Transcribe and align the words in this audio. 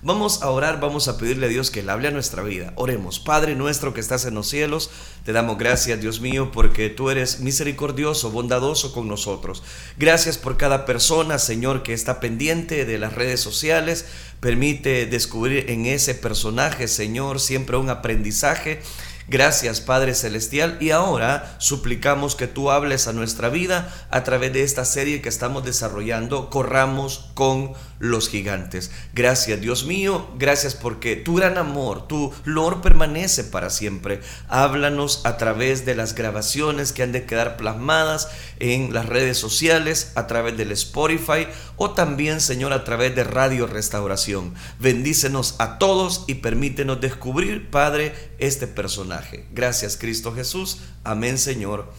Vamos 0.00 0.42
a 0.42 0.50
orar, 0.50 0.78
vamos 0.78 1.08
a 1.08 1.18
pedirle 1.18 1.46
a 1.46 1.48
Dios 1.48 1.72
que 1.72 1.80
Él 1.80 1.90
hable 1.90 2.06
a 2.06 2.12
nuestra 2.12 2.44
vida. 2.44 2.72
Oremos, 2.76 3.18
Padre 3.18 3.56
nuestro 3.56 3.94
que 3.94 4.00
estás 4.00 4.26
en 4.26 4.34
los 4.34 4.46
cielos, 4.46 4.90
te 5.24 5.32
damos 5.32 5.58
gracias, 5.58 6.00
Dios 6.00 6.20
mío, 6.20 6.52
porque 6.52 6.88
tú 6.88 7.10
eres 7.10 7.40
misericordioso, 7.40 8.30
bondadoso 8.30 8.92
con 8.92 9.08
nosotros. 9.08 9.64
Gracias 9.96 10.38
por 10.38 10.56
cada 10.56 10.86
persona, 10.86 11.40
Señor, 11.40 11.82
que 11.82 11.94
está 11.94 12.20
pendiente 12.20 12.84
de 12.84 12.98
las 12.98 13.14
redes 13.14 13.40
sociales. 13.40 14.04
Permite 14.38 15.06
descubrir 15.06 15.68
en 15.68 15.86
ese 15.86 16.14
personaje, 16.14 16.86
Señor, 16.86 17.40
siempre 17.40 17.76
un 17.76 17.90
aprendizaje 17.90 18.80
Gracias 19.30 19.82
Padre 19.82 20.14
Celestial 20.14 20.78
y 20.80 20.88
ahora 20.88 21.54
suplicamos 21.58 22.34
que 22.34 22.46
tú 22.46 22.70
hables 22.70 23.08
a 23.08 23.12
nuestra 23.12 23.50
vida 23.50 23.94
a 24.08 24.24
través 24.24 24.54
de 24.54 24.62
esta 24.62 24.86
serie 24.86 25.20
que 25.20 25.28
estamos 25.28 25.66
desarrollando, 25.66 26.48
Corramos 26.48 27.30
con 27.34 27.74
los 27.98 28.30
gigantes. 28.30 28.90
Gracias 29.12 29.60
Dios 29.60 29.84
mío, 29.84 30.30
gracias 30.38 30.74
porque 30.74 31.14
tu 31.14 31.34
gran 31.34 31.58
amor, 31.58 32.08
tu 32.08 32.32
lor 32.44 32.80
permanece 32.80 33.44
para 33.44 33.68
siempre. 33.68 34.20
Háblanos 34.48 35.26
a 35.26 35.36
través 35.36 35.84
de 35.84 35.94
las 35.94 36.14
grabaciones 36.14 36.92
que 36.92 37.02
han 37.02 37.12
de 37.12 37.26
quedar 37.26 37.58
plasmadas 37.58 38.30
en 38.60 38.94
las 38.94 39.04
redes 39.06 39.36
sociales, 39.36 40.12
a 40.14 40.26
través 40.26 40.56
del 40.56 40.72
Spotify 40.72 41.48
o 41.76 41.90
también 41.90 42.40
Señor 42.40 42.72
a 42.72 42.84
través 42.84 43.14
de 43.14 43.24
Radio 43.24 43.66
Restauración. 43.66 44.54
Bendícenos 44.78 45.56
a 45.58 45.76
todos 45.78 46.24
y 46.26 46.36
permítenos 46.36 47.00
descubrir 47.00 47.68
Padre 47.68 48.14
este 48.38 48.66
personaje. 48.66 49.17
Gracias 49.52 49.96
Cristo 49.96 50.32
Jesús. 50.34 50.78
Amén 51.04 51.38
Señor 51.38 51.92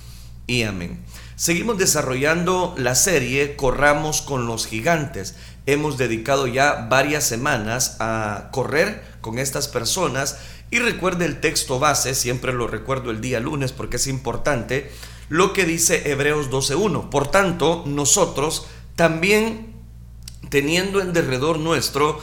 y 0.47 0.63
amén. 0.63 0.99
Seguimos 1.35 1.77
desarrollando 1.77 2.75
la 2.77 2.95
serie 2.95 3.55
Corramos 3.55 4.21
con 4.21 4.45
los 4.45 4.67
gigantes 4.67 5.35
hemos 5.71 5.97
dedicado 5.97 6.47
ya 6.47 6.87
varias 6.89 7.23
semanas 7.25 7.97
a 7.99 8.49
correr 8.51 9.03
con 9.21 9.39
estas 9.39 9.67
personas 9.67 10.37
y 10.71 10.79
recuerde 10.79 11.25
el 11.25 11.39
texto 11.39 11.79
base, 11.79 12.15
siempre 12.15 12.53
lo 12.53 12.67
recuerdo 12.67 13.11
el 13.11 13.21
día 13.21 13.39
lunes 13.39 13.71
porque 13.71 13.97
es 13.97 14.07
importante, 14.07 14.91
lo 15.29 15.53
que 15.53 15.65
dice 15.65 16.11
Hebreos 16.11 16.49
12.1. 16.49 17.09
Por 17.09 17.29
tanto, 17.29 17.83
nosotros 17.85 18.67
también, 18.95 19.75
teniendo 20.49 21.01
en 21.01 21.13
derredor 21.13 21.59
nuestro 21.59 22.19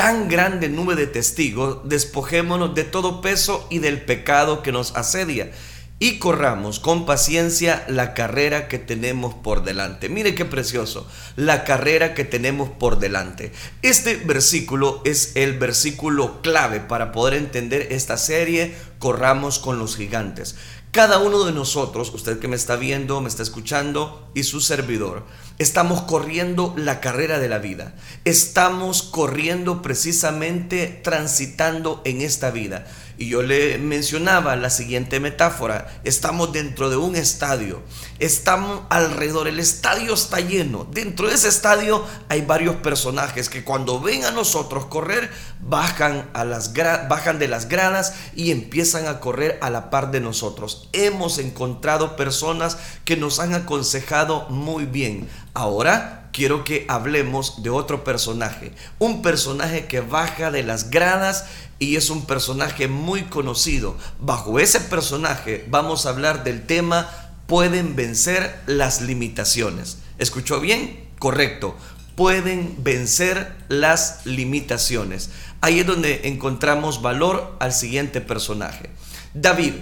tan 0.00 0.30
grande 0.30 0.70
nube 0.70 0.96
de 0.96 1.06
testigos, 1.06 1.80
despojémonos 1.84 2.74
de 2.74 2.84
todo 2.84 3.20
peso 3.20 3.66
y 3.68 3.80
del 3.80 4.00
pecado 4.00 4.62
que 4.62 4.72
nos 4.72 4.96
asedia 4.96 5.52
y 5.98 6.18
corramos 6.18 6.80
con 6.80 7.04
paciencia 7.04 7.84
la 7.86 8.14
carrera 8.14 8.66
que 8.66 8.78
tenemos 8.78 9.34
por 9.34 9.62
delante. 9.62 10.08
Mire 10.08 10.34
qué 10.34 10.46
precioso, 10.46 11.06
la 11.36 11.64
carrera 11.64 12.14
que 12.14 12.24
tenemos 12.24 12.70
por 12.70 12.98
delante. 12.98 13.52
Este 13.82 14.16
versículo 14.16 15.02
es 15.04 15.32
el 15.34 15.58
versículo 15.58 16.40
clave 16.40 16.80
para 16.80 17.12
poder 17.12 17.34
entender 17.34 17.88
esta 17.90 18.16
serie, 18.16 18.74
corramos 18.98 19.58
con 19.58 19.78
los 19.78 19.98
gigantes. 19.98 20.56
Cada 20.92 21.18
uno 21.18 21.44
de 21.44 21.52
nosotros, 21.52 22.12
usted 22.14 22.40
que 22.40 22.48
me 22.48 22.56
está 22.56 22.74
viendo, 22.74 23.20
me 23.20 23.28
está 23.28 23.44
escuchando, 23.44 24.28
y 24.34 24.42
su 24.42 24.60
servidor, 24.60 25.24
estamos 25.58 26.02
corriendo 26.02 26.74
la 26.76 27.00
carrera 27.00 27.38
de 27.38 27.48
la 27.48 27.58
vida. 27.58 27.94
Estamos 28.24 29.04
corriendo 29.04 29.82
precisamente 29.82 31.00
transitando 31.04 32.02
en 32.04 32.22
esta 32.22 32.50
vida. 32.50 32.88
Y 33.20 33.28
yo 33.28 33.42
le 33.42 33.76
mencionaba 33.76 34.56
la 34.56 34.70
siguiente 34.70 35.20
metáfora. 35.20 36.00
Estamos 36.04 36.54
dentro 36.54 36.88
de 36.88 36.96
un 36.96 37.16
estadio. 37.16 37.82
Estamos 38.18 38.84
alrededor. 38.88 39.46
El 39.46 39.60
estadio 39.60 40.14
está 40.14 40.40
lleno. 40.40 40.88
Dentro 40.90 41.28
de 41.28 41.34
ese 41.34 41.48
estadio 41.48 42.02
hay 42.30 42.40
varios 42.40 42.76
personajes 42.76 43.50
que 43.50 43.62
cuando 43.62 44.00
ven 44.00 44.24
a 44.24 44.30
nosotros 44.30 44.86
correr, 44.86 45.30
bajan, 45.60 46.30
a 46.32 46.46
las 46.46 46.72
bajan 46.72 47.38
de 47.38 47.48
las 47.48 47.68
gradas 47.68 48.14
y 48.34 48.52
empiezan 48.52 49.06
a 49.06 49.20
correr 49.20 49.58
a 49.60 49.68
la 49.68 49.90
par 49.90 50.12
de 50.12 50.20
nosotros. 50.20 50.88
Hemos 50.94 51.36
encontrado 51.36 52.16
personas 52.16 52.78
que 53.04 53.18
nos 53.18 53.38
han 53.38 53.52
aconsejado 53.52 54.48
muy 54.48 54.86
bien. 54.86 55.28
Ahora 55.52 56.19
quiero 56.32 56.64
que 56.64 56.86
hablemos 56.88 57.62
de 57.62 57.70
otro 57.70 58.04
personaje. 58.04 58.72
Un 58.98 59.22
personaje 59.22 59.86
que 59.86 60.00
baja 60.00 60.50
de 60.50 60.62
las 60.62 60.90
gradas 60.90 61.46
y 61.78 61.96
es 61.96 62.10
un 62.10 62.26
personaje 62.26 62.88
muy 62.88 63.22
conocido. 63.24 63.96
Bajo 64.20 64.58
ese 64.58 64.80
personaje 64.80 65.66
vamos 65.68 66.06
a 66.06 66.10
hablar 66.10 66.44
del 66.44 66.66
tema 66.66 67.08
pueden 67.50 67.96
vencer 67.96 68.60
las 68.66 69.00
limitaciones. 69.00 69.98
¿Escuchó 70.18 70.60
bien? 70.60 71.08
Correcto. 71.18 71.74
Pueden 72.14 72.76
vencer 72.78 73.56
las 73.66 74.24
limitaciones. 74.24 75.30
Ahí 75.60 75.80
es 75.80 75.86
donde 75.86 76.28
encontramos 76.28 77.02
valor 77.02 77.56
al 77.58 77.72
siguiente 77.72 78.20
personaje. 78.20 78.90
David, 79.34 79.72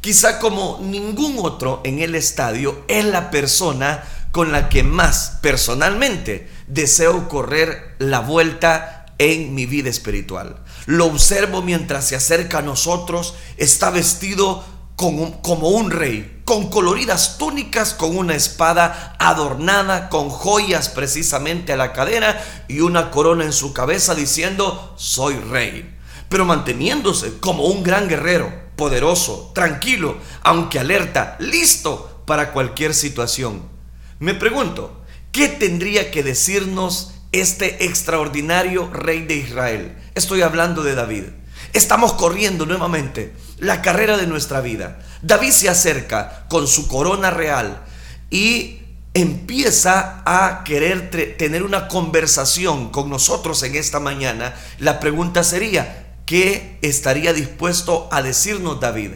quizá 0.00 0.38
como 0.38 0.78
ningún 0.80 1.38
otro 1.40 1.80
en 1.82 1.98
el 1.98 2.14
estadio, 2.14 2.84
es 2.86 3.04
la 3.04 3.32
persona 3.32 4.04
con 4.38 4.52
la 4.52 4.68
que 4.68 4.84
más 4.84 5.38
personalmente 5.40 6.48
deseo 6.68 7.28
correr 7.28 7.96
la 7.98 8.20
vuelta 8.20 9.06
en 9.18 9.52
mi 9.52 9.66
vida 9.66 9.90
espiritual. 9.90 10.62
Lo 10.86 11.06
observo 11.06 11.60
mientras 11.60 12.06
se 12.06 12.14
acerca 12.14 12.58
a 12.58 12.62
nosotros. 12.62 13.34
Está 13.56 13.90
vestido 13.90 14.64
como 14.94 15.70
un 15.70 15.90
rey, 15.90 16.40
con 16.44 16.70
coloridas 16.70 17.36
túnicas, 17.38 17.94
con 17.94 18.16
una 18.16 18.36
espada 18.36 19.16
adornada, 19.18 20.08
con 20.08 20.28
joyas 20.28 20.88
precisamente 20.88 21.72
a 21.72 21.76
la 21.76 21.92
cadera 21.92 22.40
y 22.68 22.78
una 22.78 23.10
corona 23.10 23.42
en 23.42 23.52
su 23.52 23.72
cabeza 23.72 24.14
diciendo, 24.14 24.94
soy 24.96 25.34
rey. 25.34 25.98
Pero 26.28 26.44
manteniéndose 26.44 27.40
como 27.40 27.64
un 27.64 27.82
gran 27.82 28.06
guerrero, 28.06 28.52
poderoso, 28.76 29.50
tranquilo, 29.52 30.16
aunque 30.44 30.78
alerta, 30.78 31.34
listo 31.40 32.22
para 32.24 32.52
cualquier 32.52 32.94
situación. 32.94 33.77
Me 34.20 34.34
pregunto, 34.34 35.00
¿qué 35.30 35.46
tendría 35.46 36.10
que 36.10 36.24
decirnos 36.24 37.12
este 37.30 37.84
extraordinario 37.84 38.90
rey 38.90 39.24
de 39.24 39.36
Israel? 39.36 39.96
Estoy 40.16 40.42
hablando 40.42 40.82
de 40.82 40.96
David. 40.96 41.24
Estamos 41.72 42.14
corriendo 42.14 42.66
nuevamente 42.66 43.32
la 43.58 43.80
carrera 43.80 44.16
de 44.16 44.26
nuestra 44.26 44.60
vida. 44.60 44.98
David 45.22 45.50
se 45.50 45.68
acerca 45.68 46.46
con 46.48 46.66
su 46.66 46.88
corona 46.88 47.30
real 47.30 47.84
y 48.28 48.80
empieza 49.14 50.22
a 50.26 50.64
querer 50.64 51.10
tener 51.38 51.62
una 51.62 51.86
conversación 51.86 52.90
con 52.90 53.10
nosotros 53.10 53.62
en 53.62 53.76
esta 53.76 54.00
mañana. 54.00 54.52
La 54.80 54.98
pregunta 54.98 55.44
sería, 55.44 56.16
¿qué 56.26 56.80
estaría 56.82 57.32
dispuesto 57.32 58.08
a 58.10 58.22
decirnos 58.22 58.80
David? 58.80 59.12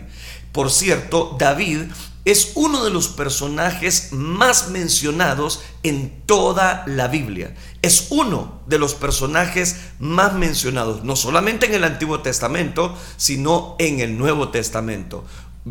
Por 0.53 0.71
cierto, 0.71 1.34
David 1.41 1.87
es 2.25 2.53
uno 2.55 2.84
de 2.84 2.91
los 2.91 3.09
personajes 3.09 4.12
más 4.12 4.69
mencionados 4.69 5.62
en 5.83 6.22
toda 6.25 6.84
la 6.87 7.09
Biblia. 7.09 7.55
Es 7.83 8.09
uno 8.10 8.60
de 8.66 8.78
los 8.78 8.94
personajes 8.94 9.77
más 9.99 10.34
mencionados, 10.34 11.03
no 11.03 11.16
solamente 11.16 11.66
en 11.66 11.75
el 11.75 11.84
Antiguo 11.84 12.21
Testamento, 12.21 12.97
sino 13.16 13.75
en 13.78 14.00
el 14.00 14.16
Nuevo 14.16 14.50
Testamento. 14.50 15.25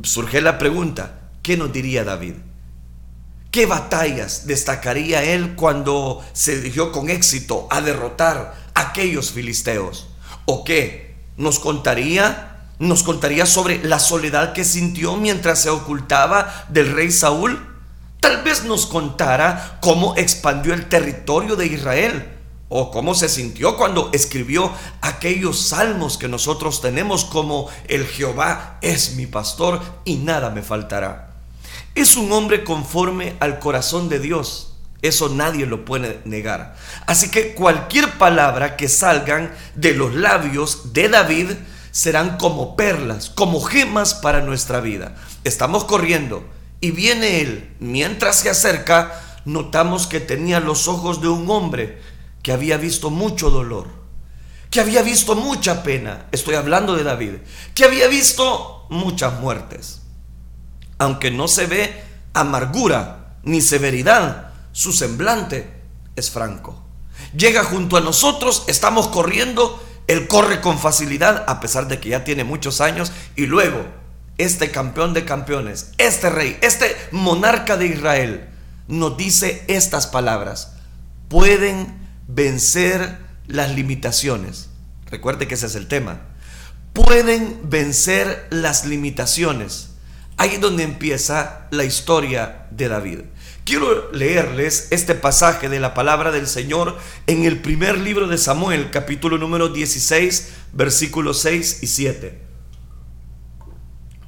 Surge 0.04 0.42
la 0.42 0.58
pregunta, 0.58 1.22
¿qué 1.42 1.56
nos 1.56 1.72
diría 1.72 2.04
David? 2.04 2.34
¿Qué 3.50 3.66
batallas 3.66 4.48
destacaría 4.48 5.24
él 5.24 5.56
cuando 5.56 6.24
se 6.34 6.58
dirigió 6.58 6.92
con 6.92 7.10
éxito 7.10 7.68
a 7.70 7.82
derrotar 7.82 8.56
a 8.74 8.82
aquellos 8.82 9.32
filisteos? 9.32 10.08
¿O 10.46 10.64
qué? 10.64 11.16
¿Nos 11.38 11.60
contaría 11.60 12.51
nos 12.82 13.04
contaría 13.04 13.46
sobre 13.46 13.84
la 13.84 14.00
soledad 14.00 14.54
que 14.54 14.66
sintió 14.66 15.16
mientras 15.16 15.62
se 15.62 15.70
ocultaba 15.70 16.66
del 16.70 16.92
rey 16.92 17.12
Saúl. 17.12 17.60
Tal 18.20 18.42
vez 18.42 18.64
nos 18.64 18.88
contara 18.88 19.78
cómo 19.82 20.16
expandió 20.18 20.74
el 20.74 20.90
territorio 20.90 21.56
de 21.56 21.68
Israel 21.68 22.28
o 22.70 22.90
cómo 22.90 23.14
se 23.14 23.30
sintió 23.30 23.78
cuando 23.78 24.10
escribió 24.14 24.72
aquellos 25.02 25.60
salmos 25.60 26.18
que 26.18 26.28
nosotros 26.28 26.82
tenemos 26.82 27.24
como 27.24 27.70
el 27.88 28.08
Jehová 28.08 28.80
es 28.82 29.14
mi 29.14 29.28
pastor 29.28 29.82
y 30.04 30.16
nada 30.16 30.50
me 30.50 30.64
faltará. 30.64 31.36
Es 31.94 32.16
un 32.16 32.32
hombre 32.32 32.64
conforme 32.64 33.36
al 33.40 33.60
corazón 33.60 34.10
de 34.10 34.20
Dios. 34.20 34.74
Eso 35.04 35.30
nadie 35.30 35.68
lo 35.68 35.86
puede 35.86 36.22
negar. 36.26 36.76
Así 37.06 37.30
que 37.30 37.54
cualquier 37.54 38.18
palabra 38.18 38.76
que 38.76 38.88
salgan 38.88 39.54
de 39.76 39.94
los 39.94 40.16
labios 40.16 40.94
de 40.94 41.10
David 41.10 41.52
serán 41.92 42.38
como 42.38 42.76
perlas, 42.76 43.30
como 43.30 43.62
gemas 43.62 44.14
para 44.14 44.42
nuestra 44.42 44.80
vida. 44.80 45.16
Estamos 45.44 45.84
corriendo 45.84 46.44
y 46.80 46.92
viene 46.92 47.42
él. 47.42 47.76
Mientras 47.80 48.38
se 48.38 48.50
acerca, 48.50 49.22
notamos 49.46 50.08
que 50.08 50.20
tenía 50.20 50.60
los 50.60 50.88
ojos 50.88 51.22
de 51.22 51.28
un 51.28 51.50
hombre 51.50 52.02
que 52.42 52.52
había 52.52 52.78
visto 52.78 53.10
mucho 53.10 53.50
dolor, 53.50 53.88
que 54.70 54.80
había 54.80 55.02
visto 55.02 55.36
mucha 55.36 55.84
pena. 55.84 56.28
Estoy 56.32 56.56
hablando 56.56 56.96
de 56.96 57.04
David, 57.04 57.36
que 57.76 57.86
había 57.86 58.08
visto 58.08 58.88
muchas 58.90 59.40
muertes. 59.40 60.02
Aunque 60.98 61.32
no 61.32 61.48
se 61.48 61.66
ve 61.66 62.04
amargura 62.34 63.38
ni 63.44 63.62
severidad, 63.62 64.54
su 64.72 64.94
semblante 64.94 65.82
es 66.16 66.30
franco. 66.30 66.84
Llega 67.36 67.64
junto 67.64 67.98
a 67.98 68.02
nosotros, 68.02 68.64
estamos 68.68 69.08
corriendo 69.08 69.82
Él 70.12 70.28
corre 70.28 70.60
con 70.60 70.78
facilidad 70.78 71.46
a 71.48 71.62
pesar 71.62 71.88
de 71.88 72.02
que 72.02 72.10
ya 72.10 72.26
tiene 72.26 72.44
muchos 72.44 72.82
años 72.82 73.14
y 73.38 73.46
luego 73.46 73.86
este 74.38 74.70
campeón 74.70 75.14
de 75.14 75.24
campeones, 75.24 75.92
este 75.98 76.30
rey, 76.30 76.58
este 76.62 76.94
monarca 77.12 77.78
de 77.78 77.86
Israel 77.86 78.50
nos 78.90 79.16
dice 79.16 79.64
estas 79.70 80.08
palabras. 80.08 80.74
Pueden 81.30 81.98
vencer 82.28 83.20
las 83.48 83.72
limitaciones. 83.72 84.68
Recuerde 85.06 85.48
que 85.48 85.54
ese 85.54 85.68
es 85.68 85.76
el 85.76 85.88
tema. 85.88 86.20
Pueden 86.92 87.62
vencer 87.70 88.48
las 88.50 88.84
limitaciones. 88.86 89.92
Ahí 90.36 90.56
es 90.56 90.60
donde 90.60 90.84
empieza 90.84 91.68
la 91.72 91.86
historia 91.86 92.68
de 92.72 92.90
David. 92.90 93.20
Quiero 93.64 94.12
leerles 94.12 94.88
este 94.90 95.14
pasaje 95.14 95.70
de 95.70 95.80
la 95.80 95.94
palabra 95.94 96.32
del 96.32 96.48
Señor 96.48 96.98
en 97.28 97.46
el 97.46 97.62
primer 97.62 97.98
libro 98.00 98.28
de 98.28 98.40
Samuel, 98.40 98.90
capítulo 98.90 99.38
número 99.38 99.70
16, 99.70 100.54
versículos 100.74 101.42
6 101.42 101.84
y 101.84 101.88
7. 101.88 102.42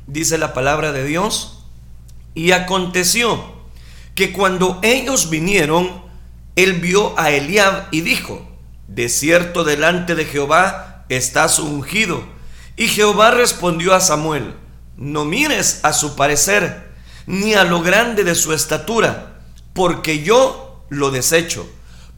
Dice 0.06 0.38
la 0.38 0.54
palabra 0.54 0.92
de 0.92 1.04
Dios, 1.06 1.66
y 2.36 2.52
aconteció 2.52 3.44
que 4.14 4.32
cuando 4.34 4.80
ellos 4.84 5.32
vinieron, 5.32 6.04
él 6.56 6.74
vio 6.74 7.18
a 7.18 7.32
Eliab 7.32 7.88
y 7.90 8.02
dijo, 8.02 8.48
de 8.88 9.10
cierto 9.10 9.64
delante 9.64 10.14
de 10.14 10.26
Jehová 10.26 11.06
estás 11.10 11.58
ungido. 11.58 12.24
Y 12.76 12.88
Jehová 12.88 13.32
respondió 13.32 13.96
a 13.96 14.00
Samuel, 14.00 14.54
no 14.96 15.26
mires 15.26 15.80
a 15.82 15.92
su 15.92 16.16
parecer, 16.16 16.93
ni 17.26 17.54
a 17.54 17.64
lo 17.64 17.82
grande 17.82 18.24
de 18.24 18.36
su 18.36 18.54
estatura, 18.54 19.40
porque 19.74 20.24
yo 20.24 20.86
lo 20.90 21.12
desecho, 21.12 21.68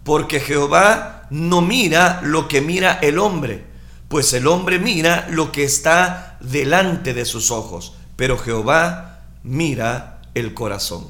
porque 0.04 0.40
Jehová 0.40 1.28
no 1.30 1.62
mira 1.62 2.22
lo 2.24 2.48
que 2.48 2.62
mira 2.62 3.00
el 3.02 3.18
hombre, 3.20 3.66
pues 4.08 4.34
el 4.34 4.48
hombre 4.48 4.80
mira 4.80 5.28
lo 5.30 5.52
que 5.52 5.64
está 5.64 6.38
delante 6.40 7.14
de 7.14 7.26
sus 7.26 7.52
ojos, 7.52 7.94
pero 8.16 8.38
Jehová 8.38 9.24
mira 9.44 10.22
el 10.34 10.54
corazón. 10.54 11.08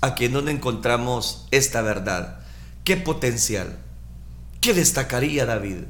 Aquí 0.00 0.26
es 0.26 0.32
donde 0.32 0.52
encontramos 0.52 1.46
esta 1.50 1.82
verdad. 1.82 2.40
¿Qué 2.84 2.96
potencial? 2.96 3.78
¿Qué 4.60 4.72
destacaría 4.72 5.44
David? 5.44 5.84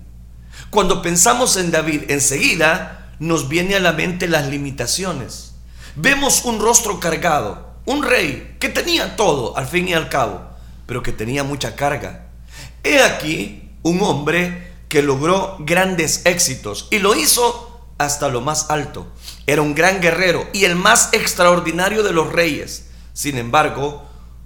Cuando 0.71 1.03
pensamos 1.03 1.57
en 1.57 1.71
David, 1.71 2.11
enseguida 2.11 3.15
nos 3.21 3.49
viene 3.49 3.77
a 3.77 3.81
la 3.81 3.93
mente 3.93 4.29
las 4.29 4.49
limitaciones. 4.49 5.50
Vemos 5.97 6.45
un 6.45 6.61
rostro 6.61 7.01
cargado, 7.01 7.75
un 7.85 8.03
rey 8.03 8.57
que 8.61 8.69
tenía 8.69 9.17
todo 9.17 9.57
al 9.57 9.67
fin 9.67 9.89
y 9.89 9.95
al 9.95 10.09
cabo, 10.09 10.43
pero 10.87 11.03
que 11.03 11.13
tenía 11.13 11.45
mucha 11.45 11.75
carga. 11.75 12.27
He 12.85 13.03
aquí 13.03 13.71
un 13.83 14.01
hombre 14.03 14.71
que 14.89 15.03
logró 15.03 15.57
grandes 15.61 16.23
éxitos 16.25 16.89
y 16.91 16.99
lo 16.99 17.15
hizo 17.15 17.89
hasta 17.99 18.29
lo 18.29 18.41
más 18.41 18.71
alto. 18.71 19.07
Era 19.47 19.63
un 19.63 19.75
gran 19.75 20.01
guerrero 20.01 20.47
y 20.53 20.65
el 20.65 20.77
más 20.77 21.11
extraordinario 21.13 22.03
de 22.03 22.13
los 22.13 22.33
reyes. 22.33 22.89
Sin 23.13 23.37
embargo, 23.37 24.03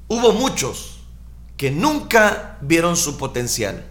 hubo 0.09 0.33
muchos 0.33 1.01
que 1.57 1.71
nunca 1.71 2.59
vieron 2.61 2.97
su 2.97 3.17
potencial. 3.17 3.87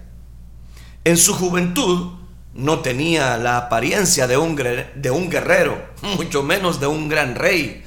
En 1.05 1.17
su 1.17 1.33
juventud 1.33 2.11
no 2.53 2.79
tenía 2.79 3.38
la 3.38 3.57
apariencia 3.57 4.27
de 4.27 4.38
un, 4.38 4.55
de 4.55 5.11
un 5.11 5.29
guerrero, 5.29 5.83
mucho 6.01 6.44
menos 6.44 6.79
de 6.79 6.88
un 6.88 7.09
gran 7.09 7.35
rey. 7.35 7.83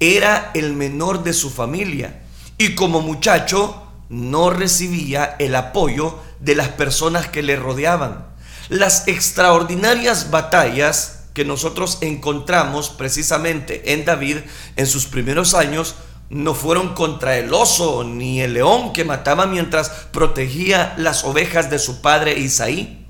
Era 0.00 0.50
el 0.54 0.72
menor 0.74 1.24
de 1.24 1.32
su 1.32 1.50
familia 1.50 2.22
y 2.58 2.74
como 2.74 3.00
muchacho 3.00 3.82
no 4.08 4.50
recibía 4.50 5.36
el 5.38 5.54
apoyo 5.56 6.18
de 6.40 6.54
las 6.54 6.68
personas 6.68 7.28
que 7.28 7.42
le 7.42 7.56
rodeaban. 7.56 8.26
Las 8.68 9.08
extraordinarias 9.08 10.30
batallas 10.30 11.24
que 11.34 11.44
nosotros 11.44 11.98
encontramos 12.00 12.90
precisamente 12.90 13.92
en 13.92 14.04
David 14.04 14.38
en 14.76 14.86
sus 14.86 15.06
primeros 15.06 15.54
años 15.54 15.96
no 16.30 16.54
fueron 16.54 16.94
contra 16.94 17.36
el 17.36 17.52
oso 17.52 18.04
ni 18.04 18.40
el 18.40 18.54
león 18.54 18.92
que 18.92 19.04
mataba 19.04 19.46
mientras 19.46 19.90
protegía 20.12 20.94
las 20.96 21.24
ovejas 21.24 21.70
de 21.70 21.78
su 21.78 22.00
padre 22.00 22.38
Isaí. 22.38 23.03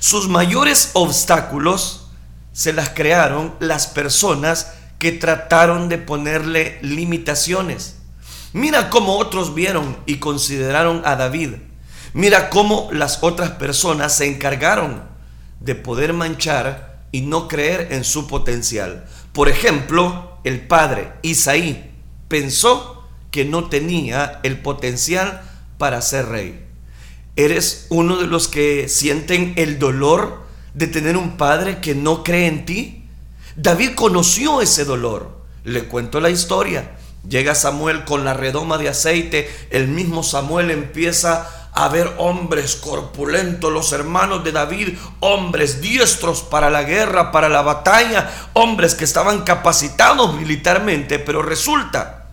Sus 0.00 0.28
mayores 0.28 0.90
obstáculos 0.94 2.08
se 2.52 2.72
las 2.72 2.90
crearon 2.90 3.54
las 3.60 3.86
personas 3.86 4.72
que 4.98 5.12
trataron 5.12 5.88
de 5.88 5.98
ponerle 5.98 6.78
limitaciones. 6.82 7.96
Mira 8.52 8.90
cómo 8.90 9.16
otros 9.18 9.54
vieron 9.54 9.96
y 10.06 10.16
consideraron 10.16 11.02
a 11.04 11.16
David. 11.16 11.54
Mira 12.14 12.48
cómo 12.50 12.88
las 12.92 13.18
otras 13.22 13.50
personas 13.50 14.16
se 14.16 14.26
encargaron 14.26 15.02
de 15.60 15.74
poder 15.74 16.12
manchar 16.12 17.02
y 17.12 17.22
no 17.22 17.48
creer 17.48 17.88
en 17.92 18.04
su 18.04 18.26
potencial. 18.26 19.06
Por 19.32 19.48
ejemplo, 19.48 20.38
el 20.44 20.66
padre 20.66 21.12
Isaí 21.22 21.92
pensó 22.28 23.04
que 23.30 23.44
no 23.44 23.68
tenía 23.68 24.40
el 24.42 24.60
potencial 24.60 25.42
para 25.76 26.02
ser 26.02 26.26
rey. 26.26 26.67
¿Eres 27.38 27.86
uno 27.88 28.16
de 28.16 28.26
los 28.26 28.48
que 28.48 28.88
sienten 28.88 29.52
el 29.54 29.78
dolor 29.78 30.42
de 30.74 30.88
tener 30.88 31.16
un 31.16 31.36
padre 31.36 31.78
que 31.78 31.94
no 31.94 32.24
cree 32.24 32.48
en 32.48 32.66
ti? 32.66 33.04
David 33.54 33.90
conoció 33.94 34.60
ese 34.60 34.84
dolor. 34.84 35.40
Le 35.62 35.84
cuento 35.84 36.20
la 36.20 36.30
historia. 36.30 36.96
Llega 37.28 37.54
Samuel 37.54 38.04
con 38.04 38.24
la 38.24 38.34
redoma 38.34 38.76
de 38.76 38.88
aceite, 38.88 39.48
el 39.70 39.86
mismo 39.86 40.24
Samuel 40.24 40.72
empieza 40.72 41.70
a 41.74 41.88
ver 41.88 42.12
hombres 42.18 42.74
corpulentos, 42.74 43.72
los 43.72 43.92
hermanos 43.92 44.42
de 44.42 44.50
David, 44.50 44.98
hombres 45.20 45.80
diestros 45.80 46.42
para 46.42 46.70
la 46.70 46.82
guerra, 46.82 47.30
para 47.30 47.48
la 47.48 47.62
batalla, 47.62 48.28
hombres 48.54 48.96
que 48.96 49.04
estaban 49.04 49.44
capacitados 49.44 50.34
militarmente, 50.34 51.20
pero 51.20 51.42
resulta, 51.42 52.30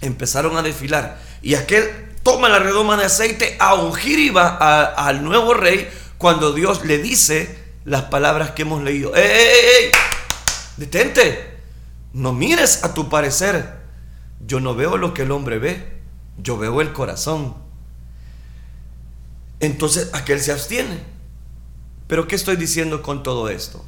empezaron 0.00 0.56
a 0.56 0.62
desfilar 0.62 1.20
y 1.42 1.54
aquel 1.54 2.11
toma 2.22 2.48
la 2.48 2.58
redoma 2.58 2.96
de 2.96 3.04
aceite 3.04 3.56
a 3.58 3.74
ungir 3.74 4.18
iba 4.18 4.48
al 4.86 5.24
nuevo 5.24 5.54
rey 5.54 5.88
cuando 6.18 6.52
Dios 6.52 6.84
le 6.84 6.98
dice 6.98 7.58
las 7.84 8.02
palabras 8.02 8.52
que 8.52 8.62
hemos 8.62 8.82
leído. 8.82 9.14
¡Ey, 9.14 9.24
ey, 9.24 9.84
ey! 9.84 9.90
Detente, 10.76 11.58
no 12.12 12.32
mires 12.32 12.84
a 12.84 12.94
tu 12.94 13.08
parecer. 13.08 13.80
Yo 14.46 14.60
no 14.60 14.74
veo 14.74 14.96
lo 14.96 15.14
que 15.14 15.22
el 15.22 15.30
hombre 15.30 15.58
ve, 15.58 16.00
yo 16.38 16.58
veo 16.58 16.80
el 16.80 16.92
corazón 16.92 17.62
entonces 19.62 20.10
aquel 20.12 20.40
se 20.40 20.52
abstiene. 20.52 20.98
Pero 22.08 22.26
¿qué 22.26 22.34
estoy 22.34 22.56
diciendo 22.56 23.00
con 23.00 23.22
todo 23.22 23.48
esto? 23.48 23.82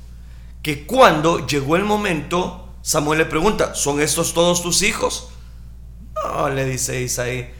Que 0.62 0.86
cuando 0.86 1.46
llegó 1.46 1.74
el 1.76 1.84
momento, 1.84 2.72
Samuel 2.80 3.18
le 3.18 3.24
pregunta, 3.26 3.74
¿son 3.74 4.00
estos 4.00 4.32
todos 4.34 4.62
tus 4.62 4.82
hijos? 4.82 5.30
No, 6.14 6.48
le 6.48 6.64
dice 6.64 7.02
Isaí, 7.02 7.52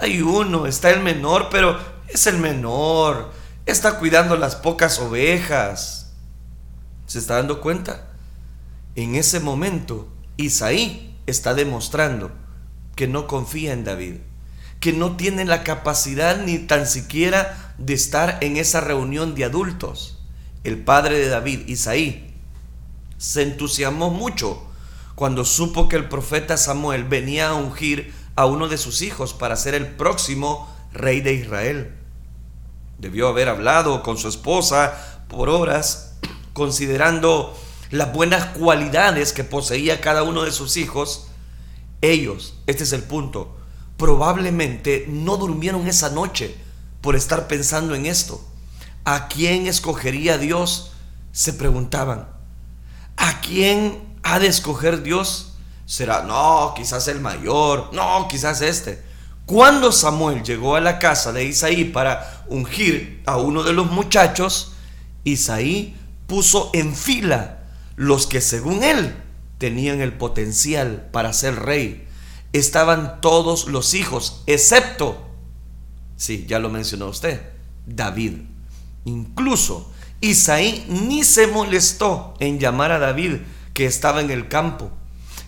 hay 0.00 0.22
uno, 0.22 0.66
está 0.66 0.90
el 0.90 1.00
menor, 1.00 1.48
pero 1.50 1.78
es 2.08 2.26
el 2.26 2.38
menor, 2.38 3.32
está 3.66 3.98
cuidando 3.98 4.36
las 4.36 4.56
pocas 4.56 4.98
ovejas. 4.98 6.12
¿Se 7.06 7.18
está 7.18 7.36
dando 7.36 7.60
cuenta? 7.60 8.08
En 8.94 9.14
ese 9.14 9.40
momento, 9.40 10.08
Isaí 10.36 11.16
está 11.26 11.54
demostrando 11.54 12.30
que 12.96 13.06
no 13.08 13.26
confía 13.26 13.72
en 13.72 13.84
David 13.84 14.14
que 14.80 14.94
no 14.94 15.16
tiene 15.16 15.44
la 15.44 15.62
capacidad 15.62 16.42
ni 16.42 16.58
tan 16.58 16.86
siquiera 16.86 17.74
de 17.78 17.92
estar 17.92 18.38
en 18.40 18.56
esa 18.56 18.80
reunión 18.80 19.34
de 19.34 19.44
adultos. 19.44 20.18
El 20.64 20.78
padre 20.78 21.18
de 21.18 21.28
David, 21.28 21.68
Isaí, 21.68 22.34
se 23.18 23.42
entusiasmó 23.42 24.10
mucho 24.10 24.66
cuando 25.14 25.44
supo 25.44 25.88
que 25.88 25.96
el 25.96 26.08
profeta 26.08 26.56
Samuel 26.56 27.04
venía 27.04 27.50
a 27.50 27.54
ungir 27.54 28.14
a 28.40 28.46
uno 28.46 28.68
de 28.68 28.78
sus 28.78 29.02
hijos 29.02 29.34
para 29.34 29.54
ser 29.54 29.74
el 29.74 29.86
próximo 29.86 30.66
rey 30.94 31.20
de 31.20 31.34
Israel. 31.34 31.94
Debió 32.96 33.28
haber 33.28 33.50
hablado 33.50 34.02
con 34.02 34.16
su 34.16 34.28
esposa 34.28 35.24
por 35.28 35.50
horas, 35.50 36.14
considerando 36.54 37.54
las 37.90 38.14
buenas 38.14 38.46
cualidades 38.46 39.34
que 39.34 39.44
poseía 39.44 40.00
cada 40.00 40.22
uno 40.22 40.44
de 40.44 40.52
sus 40.52 40.78
hijos. 40.78 41.26
Ellos, 42.00 42.54
este 42.66 42.84
es 42.84 42.94
el 42.94 43.02
punto, 43.02 43.58
probablemente 43.98 45.04
no 45.06 45.36
durmieron 45.36 45.86
esa 45.86 46.08
noche 46.08 46.56
por 47.02 47.16
estar 47.16 47.46
pensando 47.46 47.94
en 47.94 48.06
esto. 48.06 48.42
¿A 49.04 49.28
quién 49.28 49.66
escogería 49.66 50.38
Dios? 50.38 50.92
Se 51.32 51.52
preguntaban. 51.52 52.30
¿A 53.18 53.42
quién 53.42 53.98
ha 54.22 54.38
de 54.38 54.46
escoger 54.46 55.02
Dios? 55.02 55.49
Será, 55.90 56.22
no, 56.22 56.72
quizás 56.76 57.08
el 57.08 57.18
mayor, 57.18 57.92
no, 57.92 58.28
quizás 58.28 58.60
este. 58.60 59.02
Cuando 59.44 59.90
Samuel 59.90 60.44
llegó 60.44 60.76
a 60.76 60.80
la 60.80 61.00
casa 61.00 61.32
de 61.32 61.44
Isaí 61.44 61.82
para 61.82 62.44
ungir 62.46 63.20
a 63.26 63.38
uno 63.38 63.64
de 63.64 63.72
los 63.72 63.90
muchachos, 63.90 64.70
Isaí 65.24 65.96
puso 66.28 66.70
en 66.74 66.94
fila 66.94 67.64
los 67.96 68.28
que 68.28 68.40
según 68.40 68.84
él 68.84 69.16
tenían 69.58 70.00
el 70.00 70.12
potencial 70.12 71.08
para 71.10 71.32
ser 71.32 71.56
rey 71.56 72.06
estaban 72.52 73.20
todos 73.20 73.66
los 73.66 73.94
hijos, 73.94 74.44
excepto, 74.46 75.28
sí, 76.16 76.46
ya 76.46 76.60
lo 76.60 76.70
mencionó 76.70 77.08
usted, 77.08 77.50
David. 77.84 78.34
Incluso 79.06 79.90
Isaí 80.20 80.86
ni 80.88 81.24
se 81.24 81.48
molestó 81.48 82.34
en 82.38 82.60
llamar 82.60 82.92
a 82.92 83.00
David 83.00 83.38
que 83.74 83.86
estaba 83.86 84.20
en 84.20 84.30
el 84.30 84.46
campo. 84.46 84.92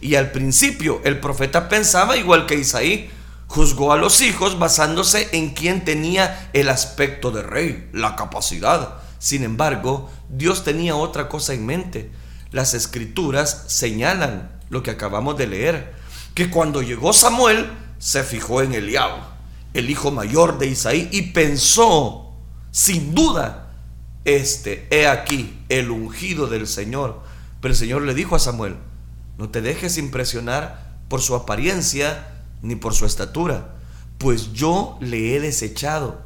Y 0.02 0.16
al 0.16 0.32
principio 0.32 1.00
el 1.04 1.20
profeta 1.20 1.70
pensaba 1.70 2.18
igual 2.18 2.44
que 2.44 2.56
Isaí, 2.56 3.08
juzgó 3.46 3.92
a 3.92 3.96
los 3.96 4.20
hijos 4.20 4.58
basándose 4.58 5.28
en 5.32 5.50
quien 5.50 5.84
tenía 5.84 6.50
el 6.52 6.68
aspecto 6.68 7.30
de 7.30 7.42
rey, 7.42 7.88
la 7.92 8.16
capacidad. 8.16 8.94
Sin 9.18 9.44
embargo, 9.44 10.10
Dios 10.28 10.64
tenía 10.64 10.96
otra 10.96 11.28
cosa 11.28 11.54
en 11.54 11.64
mente. 11.64 12.10
Las 12.50 12.74
escrituras 12.74 13.64
señalan 13.68 14.50
lo 14.70 14.82
que 14.82 14.90
acabamos 14.90 15.38
de 15.38 15.46
leer, 15.46 15.94
que 16.34 16.50
cuando 16.50 16.82
llegó 16.82 17.12
Samuel 17.12 17.70
se 17.98 18.24
fijó 18.24 18.62
en 18.62 18.74
Eliab, 18.74 19.12
el 19.74 19.88
hijo 19.88 20.10
mayor 20.10 20.58
de 20.58 20.66
Isaí, 20.66 21.08
y 21.12 21.30
pensó, 21.30 22.32
sin 22.72 23.14
duda, 23.14 23.70
este, 24.24 24.88
he 24.90 25.06
aquí, 25.06 25.62
el 25.68 25.90
ungido 25.90 26.48
del 26.48 26.66
Señor. 26.66 27.22
Pero 27.60 27.72
el 27.72 27.78
Señor 27.78 28.02
le 28.02 28.14
dijo 28.14 28.34
a 28.34 28.40
Samuel, 28.40 28.76
no 29.38 29.48
te 29.48 29.60
dejes 29.60 29.98
impresionar 29.98 30.96
por 31.08 31.20
su 31.20 31.34
apariencia 31.34 32.28
ni 32.62 32.76
por 32.76 32.94
su 32.94 33.06
estatura, 33.06 33.74
pues 34.18 34.52
yo 34.52 34.96
le 35.00 35.34
he 35.34 35.40
desechado. 35.40 36.22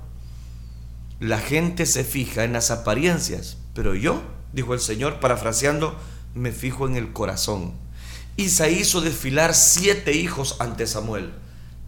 La 1.18 1.38
gente 1.38 1.86
se 1.86 2.04
fija 2.04 2.44
en 2.44 2.52
las 2.52 2.70
apariencias, 2.70 3.56
pero 3.74 3.94
yo, 3.94 4.22
dijo 4.52 4.74
el 4.74 4.80
Señor, 4.80 5.18
parafraseando, 5.18 5.96
me 6.34 6.52
fijo 6.52 6.86
en 6.86 6.96
el 6.96 7.12
corazón. 7.12 7.72
Isaí 8.36 8.80
hizo 8.80 9.00
desfilar 9.00 9.54
siete 9.54 10.12
hijos 10.12 10.56
ante 10.58 10.86
Samuel, 10.86 11.32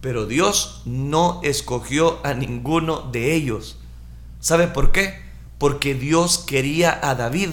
pero 0.00 0.26
Dios 0.26 0.82
no 0.86 1.40
escogió 1.44 2.24
a 2.24 2.32
ninguno 2.32 3.02
de 3.12 3.34
ellos. 3.34 3.78
¿Sabe 4.40 4.66
por 4.66 4.92
qué? 4.92 5.20
Porque 5.58 5.94
Dios 5.94 6.38
quería 6.38 6.98
a 7.02 7.14
David, 7.14 7.50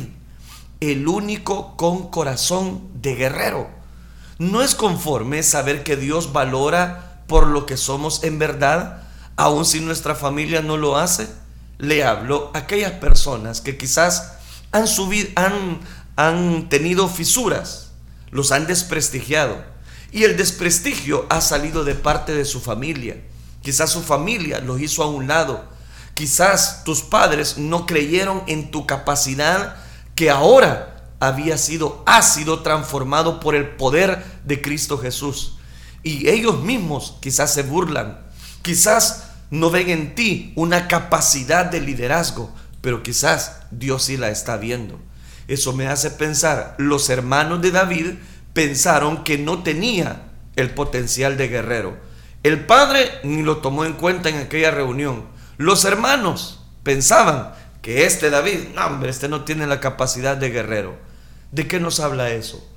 el 0.80 1.08
único 1.08 1.78
con 1.78 2.10
corazón 2.10 2.90
de 3.02 3.16
guerrero. 3.16 3.70
No 4.38 4.62
es 4.62 4.76
conforme 4.76 5.44
saber 5.44 5.84
que 5.84 5.96
Dios 5.96 6.34
valora 6.34 7.24
por 7.28 7.48
lo 7.48 7.66
que 7.66 7.78
somos 7.78 8.24
en 8.24 8.38
verdad, 8.38 9.04
aun 9.38 9.66
si 9.66 9.80
nuestra 9.80 10.16
familia 10.16 10.62
no 10.62 10.78
lo 10.78 10.98
hace. 10.98 11.28
Le 11.78 12.04
hablo 12.04 12.52
a 12.54 12.60
aquellas 12.60 12.94
personas 12.94 13.62
que 13.62 13.78
quizás 13.78 14.34
han, 14.72 14.88
subido, 14.88 15.30
han, 15.36 15.80
han 16.16 16.70
tenido 16.70 17.08
fisuras, 17.08 17.92
los 18.32 18.52
han 18.52 18.68
desprestigiado. 18.68 19.64
Y 20.12 20.24
el 20.24 20.38
desprestigio 20.38 21.26
ha 21.30 21.42
salido 21.42 21.84
de 21.84 21.96
parte 21.96 22.34
de 22.34 22.46
su 22.46 22.62
familia. 22.62 23.22
Quizás 23.62 23.92
su 23.92 24.02
familia 24.02 24.60
los 24.60 24.80
hizo 24.80 25.04
a 25.04 25.08
un 25.08 25.28
lado. 25.28 25.66
Quizás 26.14 26.84
tus 26.84 27.02
padres 27.02 27.58
no 27.58 27.86
creyeron 27.86 28.44
en 28.48 28.72
tu 28.72 28.86
capacidad 28.86 29.76
que 30.16 30.30
ahora 30.30 30.96
había 31.20 31.58
sido, 31.58 32.04
ha 32.06 32.22
sido 32.22 32.62
transformado 32.62 33.40
por 33.40 33.56
el 33.56 33.70
poder 33.76 34.24
de 34.44 34.62
Cristo 34.62 34.98
Jesús. 34.98 35.58
Y 36.04 36.30
ellos 36.30 36.62
mismos 36.62 37.18
quizás 37.22 37.54
se 37.54 37.64
burlan, 37.64 38.20
quizás 38.62 39.32
no 39.50 39.70
ven 39.70 39.90
en 39.90 40.16
ti 40.16 40.54
una 40.56 40.88
capacidad 40.88 41.66
de 41.66 41.82
liderazgo, 41.82 42.54
pero 42.82 43.04
quizás 43.04 43.62
Dios 43.72 44.04
sí 44.04 44.18
la 44.18 44.30
está 44.30 44.58
viendo. 44.58 45.00
Eso 45.48 45.74
me 45.74 45.88
hace 45.88 46.12
pensar, 46.12 46.76
los 46.78 47.10
hermanos 47.10 47.62
de 47.62 47.72
David 47.72 48.14
pensaron 48.54 49.24
que 49.24 49.38
no 49.38 49.64
tenía 49.64 50.24
el 50.56 50.72
potencial 50.72 51.38
de 51.38 51.48
guerrero. 51.48 51.98
El 52.44 52.66
padre 52.66 53.12
ni 53.24 53.44
lo 53.44 53.58
tomó 53.58 53.86
en 53.86 53.94
cuenta 53.94 54.30
en 54.30 54.38
aquella 54.38 54.72
reunión. 54.72 55.26
Los 55.58 55.86
hermanos 55.86 56.62
pensaban 56.84 57.54
que 57.86 58.08
este 58.08 58.32
David, 58.32 58.70
no 58.74 58.84
hombre, 58.84 59.12
este 59.12 59.30
no 59.30 59.44
tiene 59.44 59.68
la 59.68 59.80
capacidad 59.80 60.36
de 60.36 60.50
guerrero. 60.50 60.98
¿De 61.52 61.68
qué 61.68 61.80
nos 61.80 62.00
habla 62.00 62.32
eso? 62.32 62.68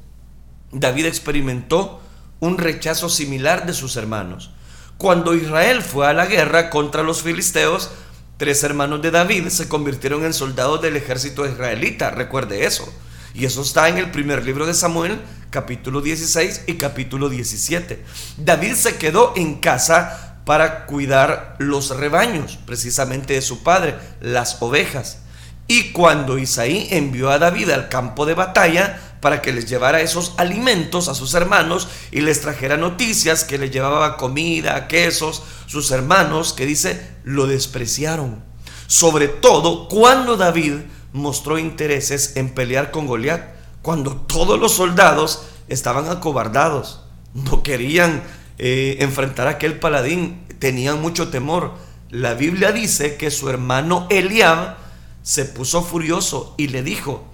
David 0.70 1.06
experimentó 1.06 2.02
un 2.40 2.58
rechazo 2.58 3.08
similar 3.08 3.64
de 3.64 3.72
sus 3.72 3.96
hermanos. 3.96 4.50
Cuando 4.98 5.34
Israel 5.34 5.80
fue 5.80 6.06
a 6.06 6.12
la 6.12 6.26
guerra 6.26 6.68
contra 6.68 7.02
los 7.02 7.22
filisteos, 7.22 7.90
tres 8.36 8.62
hermanos 8.64 9.00
de 9.00 9.10
David 9.10 9.48
se 9.48 9.66
convirtieron 9.66 10.26
en 10.26 10.34
soldados 10.34 10.82
del 10.82 10.96
ejército 10.96 11.46
israelita, 11.46 12.10
recuerde 12.10 12.66
eso. 12.66 12.86
Y 13.32 13.46
eso 13.46 13.62
está 13.62 13.88
en 13.88 13.96
el 13.96 14.10
primer 14.10 14.44
libro 14.44 14.66
de 14.66 14.74
Samuel, 14.74 15.22
capítulo 15.48 16.02
16 16.02 16.64
y 16.66 16.74
capítulo 16.74 17.30
17. 17.30 18.04
David 18.36 18.74
se 18.74 18.96
quedó 18.96 19.32
en 19.36 19.54
casa 19.54 20.27
para 20.48 20.86
cuidar 20.86 21.56
los 21.58 21.90
rebaños, 21.90 22.58
precisamente 22.64 23.34
de 23.34 23.42
su 23.42 23.62
padre, 23.62 23.98
las 24.22 24.62
ovejas. 24.62 25.18
Y 25.66 25.92
cuando 25.92 26.38
Isaí 26.38 26.88
envió 26.90 27.28
a 27.28 27.38
David 27.38 27.68
al 27.68 27.90
campo 27.90 28.24
de 28.24 28.32
batalla 28.32 28.98
para 29.20 29.42
que 29.42 29.52
les 29.52 29.68
llevara 29.68 30.00
esos 30.00 30.32
alimentos 30.38 31.08
a 31.08 31.14
sus 31.14 31.34
hermanos 31.34 31.86
y 32.10 32.22
les 32.22 32.40
trajera 32.40 32.78
noticias 32.78 33.44
que 33.44 33.58
les 33.58 33.70
llevaba 33.70 34.16
comida, 34.16 34.88
quesos, 34.88 35.42
sus 35.66 35.90
hermanos, 35.90 36.54
que 36.54 36.64
dice, 36.64 36.98
lo 37.24 37.46
despreciaron. 37.46 38.42
Sobre 38.86 39.28
todo 39.28 39.86
cuando 39.86 40.38
David 40.38 40.76
mostró 41.12 41.58
intereses 41.58 42.38
en 42.38 42.54
pelear 42.54 42.90
con 42.90 43.06
Goliat, 43.06 43.42
cuando 43.82 44.16
todos 44.16 44.58
los 44.58 44.72
soldados 44.72 45.42
estaban 45.68 46.08
acobardados, 46.08 47.02
no 47.34 47.62
querían 47.62 48.22
eh, 48.58 48.96
enfrentar 49.00 49.46
a 49.46 49.52
aquel 49.52 49.78
paladín, 49.78 50.44
tenían 50.58 51.00
mucho 51.00 51.28
temor. 51.28 51.74
La 52.10 52.34
Biblia 52.34 52.72
dice 52.72 53.16
que 53.16 53.30
su 53.30 53.48
hermano 53.48 54.06
Eliab 54.10 54.76
se 55.22 55.44
puso 55.44 55.82
furioso 55.82 56.54
y 56.56 56.68
le 56.68 56.82
dijo, 56.82 57.24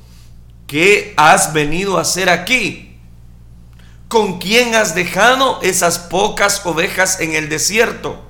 ¿qué 0.66 1.14
has 1.16 1.52
venido 1.52 1.96
a 1.96 2.02
hacer 2.02 2.28
aquí? 2.28 2.98
¿Con 4.08 4.38
quién 4.38 4.74
has 4.74 4.94
dejado 4.94 5.60
esas 5.62 5.98
pocas 5.98 6.64
ovejas 6.66 7.20
en 7.20 7.34
el 7.34 7.48
desierto? 7.48 8.22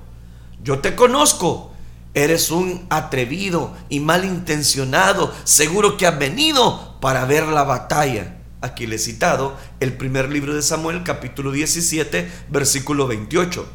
Yo 0.63 0.79
te 0.79 0.95
conozco. 0.95 1.73
Eres 2.15 2.53
un 2.53 2.87
atrevido 2.91 3.75
y 3.89 3.99
malintencionado. 3.99 5.35
Seguro 5.43 5.97
que 5.97 6.07
has 6.07 6.17
venido 6.17 6.97
para 7.01 7.25
ver 7.25 7.49
la 7.49 7.65
batalla 7.65 8.44
aquí 8.64 8.87
le 8.87 8.97
he 8.97 8.99
citado 8.99 9.56
el 9.80 9.92
primer 9.92 10.30
libro 10.30 10.54
de 10.54 10.62
Samuel, 10.62 11.02
capítulo 11.04 11.52
17, 11.52 12.30
versículo 12.49 13.06
28. 13.06 13.66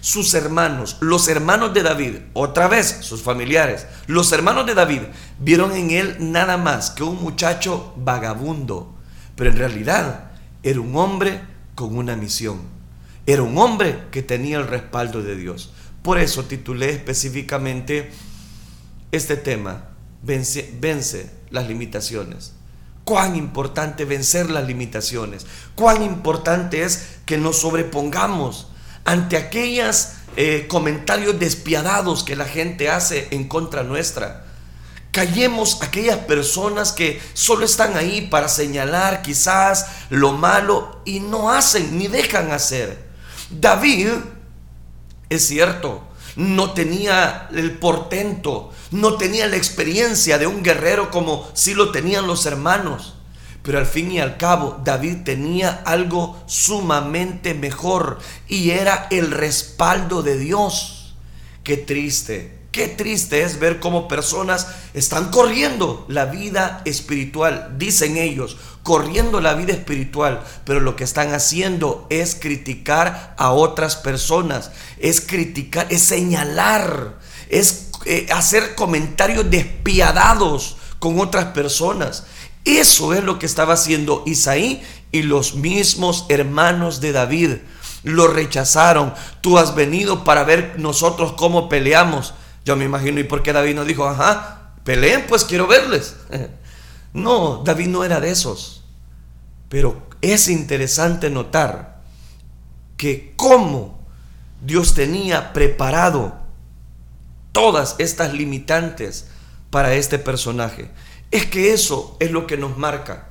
Sus 0.00 0.32
hermanos, 0.32 0.96
los 1.00 1.28
hermanos 1.28 1.74
de 1.74 1.82
David, 1.82 2.14
otra 2.32 2.66
vez 2.66 2.98
sus 3.02 3.22
familiares, 3.22 3.86
los 4.06 4.32
hermanos 4.32 4.66
de 4.66 4.74
David 4.74 5.02
vieron 5.38 5.72
en 5.72 5.90
él 5.90 6.16
nada 6.20 6.56
más 6.56 6.90
que 6.90 7.02
un 7.02 7.22
muchacho 7.22 7.92
vagabundo, 7.98 8.94
pero 9.36 9.50
en 9.50 9.58
realidad 9.58 10.30
era 10.62 10.80
un 10.80 10.96
hombre 10.96 11.42
con 11.74 11.96
una 11.96 12.16
misión. 12.16 12.62
Era 13.26 13.42
un 13.42 13.58
hombre 13.58 14.04
que 14.10 14.22
tenía 14.22 14.56
el 14.56 14.66
respaldo 14.66 15.22
de 15.22 15.36
Dios. 15.36 15.72
Por 16.02 16.18
eso 16.18 16.46
titulé 16.46 16.90
específicamente 16.90 18.10
este 19.12 19.36
tema, 19.36 19.90
vence, 20.22 20.74
vence 20.80 21.30
las 21.50 21.68
limitaciones 21.68 22.54
cuán 23.04 23.36
importante 23.36 24.04
vencer 24.04 24.50
las 24.50 24.66
limitaciones, 24.66 25.46
cuán 25.74 26.02
importante 26.02 26.82
es 26.82 27.16
que 27.26 27.38
nos 27.38 27.60
sobrepongamos 27.60 28.68
ante 29.04 29.36
aquellos 29.36 30.10
eh, 30.36 30.66
comentarios 30.68 31.38
despiadados 31.38 32.22
que 32.22 32.36
la 32.36 32.44
gente 32.44 32.88
hace 32.88 33.28
en 33.30 33.48
contra 33.48 33.82
nuestra. 33.82 34.44
Callemos 35.10 35.82
aquellas 35.82 36.18
personas 36.18 36.92
que 36.92 37.20
solo 37.32 37.64
están 37.64 37.96
ahí 37.96 38.28
para 38.28 38.48
señalar 38.48 39.22
quizás 39.22 39.86
lo 40.08 40.32
malo 40.32 41.00
y 41.04 41.18
no 41.18 41.50
hacen 41.50 41.98
ni 41.98 42.06
dejan 42.06 42.52
hacer. 42.52 43.10
David, 43.50 44.10
es 45.28 45.48
cierto, 45.48 46.04
no 46.36 46.72
tenía 46.72 47.48
el 47.52 47.72
portento, 47.78 48.72
no 48.90 49.14
tenía 49.14 49.46
la 49.46 49.56
experiencia 49.56 50.38
de 50.38 50.46
un 50.46 50.62
guerrero 50.62 51.10
como 51.10 51.48
si 51.54 51.74
lo 51.74 51.90
tenían 51.90 52.26
los 52.26 52.46
hermanos. 52.46 53.14
Pero 53.62 53.78
al 53.78 53.86
fin 53.86 54.10
y 54.12 54.20
al 54.20 54.36
cabo, 54.36 54.80
David 54.84 55.18
tenía 55.24 55.82
algo 55.84 56.42
sumamente 56.46 57.52
mejor 57.54 58.18
y 58.48 58.70
era 58.70 59.06
el 59.10 59.30
respaldo 59.30 60.22
de 60.22 60.38
Dios. 60.38 61.14
Qué 61.62 61.76
triste 61.76 62.59
Qué 62.72 62.86
triste 62.86 63.42
es 63.42 63.58
ver 63.58 63.80
cómo 63.80 64.06
personas 64.06 64.68
están 64.94 65.30
corriendo 65.30 66.04
la 66.08 66.26
vida 66.26 66.82
espiritual, 66.84 67.74
dicen 67.78 68.16
ellos, 68.16 68.58
corriendo 68.84 69.40
la 69.40 69.54
vida 69.54 69.72
espiritual, 69.72 70.44
pero 70.64 70.78
lo 70.78 70.94
que 70.94 71.02
están 71.02 71.34
haciendo 71.34 72.06
es 72.10 72.36
criticar 72.36 73.34
a 73.38 73.50
otras 73.50 73.96
personas, 73.96 74.70
es 74.98 75.20
criticar, 75.20 75.88
es 75.90 76.02
señalar, 76.02 77.18
es 77.48 77.90
eh, 78.06 78.28
hacer 78.32 78.76
comentarios 78.76 79.50
despiadados 79.50 80.76
con 81.00 81.18
otras 81.18 81.46
personas. 81.46 82.24
Eso 82.64 83.14
es 83.14 83.24
lo 83.24 83.40
que 83.40 83.46
estaba 83.46 83.74
haciendo 83.74 84.22
Isaí 84.26 84.80
y 85.10 85.22
los 85.22 85.56
mismos 85.56 86.26
hermanos 86.28 87.00
de 87.00 87.10
David. 87.10 87.50
Lo 88.04 88.28
rechazaron. 88.28 89.12
Tú 89.40 89.58
has 89.58 89.74
venido 89.74 90.24
para 90.24 90.44
ver 90.44 90.74
nosotros 90.78 91.32
cómo 91.36 91.68
peleamos. 91.68 92.34
Yo 92.64 92.76
me 92.76 92.84
imagino, 92.84 93.20
¿y 93.20 93.24
por 93.24 93.42
qué 93.42 93.52
David 93.52 93.74
no 93.74 93.84
dijo, 93.84 94.06
ajá, 94.06 94.74
peleen, 94.84 95.26
pues 95.28 95.44
quiero 95.44 95.66
verles. 95.66 96.16
No, 97.12 97.64
David 97.64 97.88
no 97.88 98.04
era 98.04 98.20
de 98.20 98.30
esos. 98.30 98.84
Pero 99.68 100.06
es 100.20 100.46
interesante 100.46 101.28
notar 101.28 102.02
que 102.96 103.32
cómo 103.34 103.98
Dios 104.60 104.94
tenía 104.94 105.52
preparado 105.52 106.38
todas 107.52 107.96
estas 107.98 108.32
limitantes 108.32 109.26
para 109.70 109.94
este 109.94 110.18
personaje. 110.18 110.90
Es 111.30 111.46
que 111.46 111.72
eso 111.72 112.16
es 112.20 112.30
lo 112.30 112.46
que 112.46 112.56
nos 112.56 112.76
marca. 112.76 113.28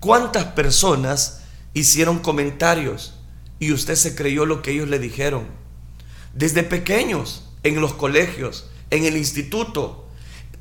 ¿Cuántas 0.00 0.44
personas 0.44 1.42
hicieron 1.74 2.18
comentarios 2.18 3.14
y 3.58 3.72
usted 3.72 3.94
se 3.94 4.14
creyó 4.14 4.46
lo 4.46 4.62
que 4.62 4.72
ellos 4.72 4.88
le 4.88 4.98
dijeron? 4.98 5.46
Desde 6.34 6.62
pequeños, 6.62 7.49
en 7.62 7.80
los 7.80 7.94
colegios, 7.94 8.70
en 8.90 9.04
el 9.04 9.16
instituto, 9.16 10.06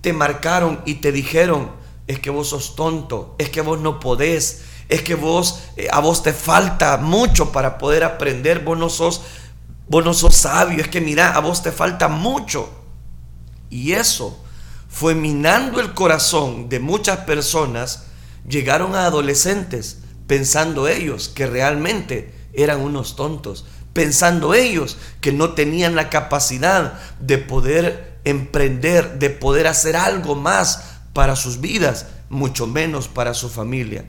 te 0.02 0.14
marcaron 0.14 0.82
y 0.86 0.96
te 0.96 1.12
dijeron, 1.12 1.72
es 2.08 2.20
que 2.20 2.30
vos 2.30 2.50
sos 2.50 2.76
tonto, 2.76 3.36
es 3.38 3.50
que 3.50 3.62
vos 3.62 3.80
no 3.80 4.00
podés, 4.00 4.64
es 4.88 5.04
que 5.04 5.16
vos, 5.16 5.62
eh, 5.78 5.88
a 5.92 6.00
vos 6.00 6.24
te 6.24 6.34
falta 6.34 6.98
mucho 6.98 7.52
para 7.52 7.78
poder 7.78 8.04
aprender, 8.04 8.64
vos 8.64 8.78
no 8.78 8.90
sos, 8.90 9.22
vos 9.88 10.04
no 10.04 10.14
sos 10.14 10.36
sabio, 10.36 10.82
es 10.82 10.88
que 10.88 11.02
mira, 11.02 11.34
a 11.34 11.40
vos 11.40 11.62
te 11.62 11.72
falta 11.72 12.08
mucho. 12.08 12.70
Y 13.70 13.92
eso 13.94 14.40
fue 14.90 15.14
minando 15.14 15.80
el 15.80 15.94
corazón 15.94 16.70
de 16.70 16.80
muchas 16.80 17.20
personas, 17.20 18.06
llegaron 18.48 18.96
a 18.96 19.06
adolescentes 19.06 20.00
pensando 20.26 20.88
ellos 20.88 21.30
que 21.30 21.46
realmente 21.46 22.34
eran 22.54 22.82
unos 22.82 23.16
tontos, 23.16 23.66
pensando 24.00 24.54
ellos 24.54 24.96
que 25.20 25.34
no 25.34 25.56
tenían 25.56 25.94
la 25.94 26.10
capacidad 26.10 26.94
de 27.20 27.38
poder 27.38 28.18
emprender, 28.24 29.20
de 29.20 29.30
poder 29.30 29.68
hacer 29.68 29.98
algo 29.98 30.36
más 30.36 31.02
para 31.12 31.36
sus 31.36 31.60
vidas, 31.60 32.06
mucho 32.30 32.66
menos 32.66 33.10
para 33.10 33.34
su 33.34 33.50
familia. 33.50 34.06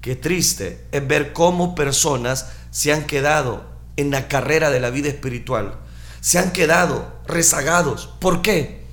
Qué 0.00 0.16
triste 0.16 0.86
es 0.92 1.06
ver 1.06 1.34
cómo 1.34 1.74
personas 1.74 2.52
se 2.70 2.94
han 2.94 3.04
quedado 3.04 3.66
en 3.98 4.10
la 4.10 4.28
carrera 4.28 4.70
de 4.70 4.80
la 4.80 4.88
vida 4.88 5.10
espiritual, 5.10 5.74
se 6.22 6.38
han 6.38 6.50
quedado 6.50 7.12
rezagados. 7.26 8.14
¿Por 8.20 8.40
qué? 8.40 8.86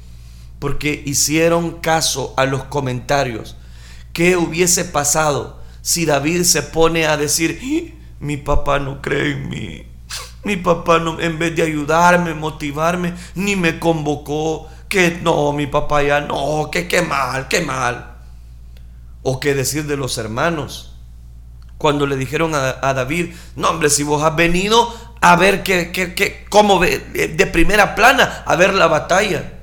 Porque 0.59 1.01
hicieron 1.05 1.79
caso 1.79 2.33
a 2.35 2.43
los 2.43 2.65
comentarios. 2.65 3.55
¿Qué 4.11 4.35
hubiese 4.35 4.83
pasado 4.83 5.61
si 5.81 6.05
David 6.05 6.43
se 6.43 6.61
pone 6.61 7.05
a 7.05 7.15
decir, 7.15 7.97
mi 8.19 8.35
papá 8.35 8.79
no 8.79 9.01
cree 9.01 9.31
en 9.31 9.47
mí? 9.47 9.90
Mi 10.43 10.57
papá 10.57 10.99
no, 10.99 11.19
en 11.19 11.37
vez 11.37 11.55
de 11.55 11.61
ayudarme, 11.63 12.33
motivarme, 12.33 13.13
ni 13.35 13.55
me 13.55 13.79
convocó. 13.79 14.67
Que 14.89 15.19
no, 15.21 15.53
mi 15.53 15.67
papá 15.67 16.03
ya 16.03 16.21
no, 16.21 16.69
que 16.71 16.87
qué 16.87 17.01
mal, 17.01 17.47
qué 17.47 17.61
mal. 17.61 18.17
O 19.21 19.39
qué 19.39 19.53
decir 19.53 19.85
de 19.85 19.97
los 19.97 20.17
hermanos. 20.17 20.95
Cuando 21.77 22.05
le 22.05 22.15
dijeron 22.17 22.53
a, 22.53 22.93
David, 22.93 23.33
no 23.55 23.69
hombre, 23.69 23.89
si 23.89 24.03
vos 24.03 24.21
has 24.23 24.35
venido 24.35 24.93
a 25.21 25.35
ver 25.35 25.63
que, 25.63 25.91
que, 25.91 26.13
que 26.13 26.45
cómo 26.49 26.79
de 26.79 27.49
primera 27.51 27.95
plana, 27.95 28.43
a 28.45 28.55
ver 28.55 28.73
la 28.73 28.87
batalla. 28.87 29.59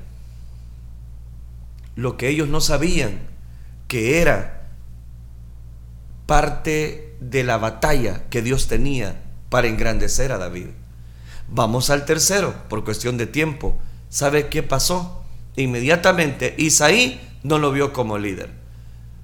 Lo 1.94 2.16
que 2.16 2.28
ellos 2.28 2.49
no 2.49 2.61
sabían, 2.61 3.20
que 3.87 4.20
era 4.20 4.68
parte 6.26 7.16
de 7.20 7.42
la 7.42 7.58
batalla 7.58 8.28
que 8.30 8.42
Dios 8.42 8.68
tenía 8.68 9.27
para 9.49 9.69
engrandecer 9.69 10.33
a 10.33 10.38
David. 10.38 10.69
Vamos 11.49 11.90
al 11.90 12.05
tercero, 12.05 12.55
por 12.69 12.85
cuestión 12.85 13.17
de 13.17 13.26
tiempo. 13.26 13.78
¿Sabe 14.11 14.49
qué 14.49 14.62
pasó? 14.62 15.25
Inmediatamente 15.57 16.55
Isaí 16.59 17.21
no 17.43 17.59
lo 17.59 17.73
vio 17.73 17.93
como 17.93 18.19
líder. 18.19 18.50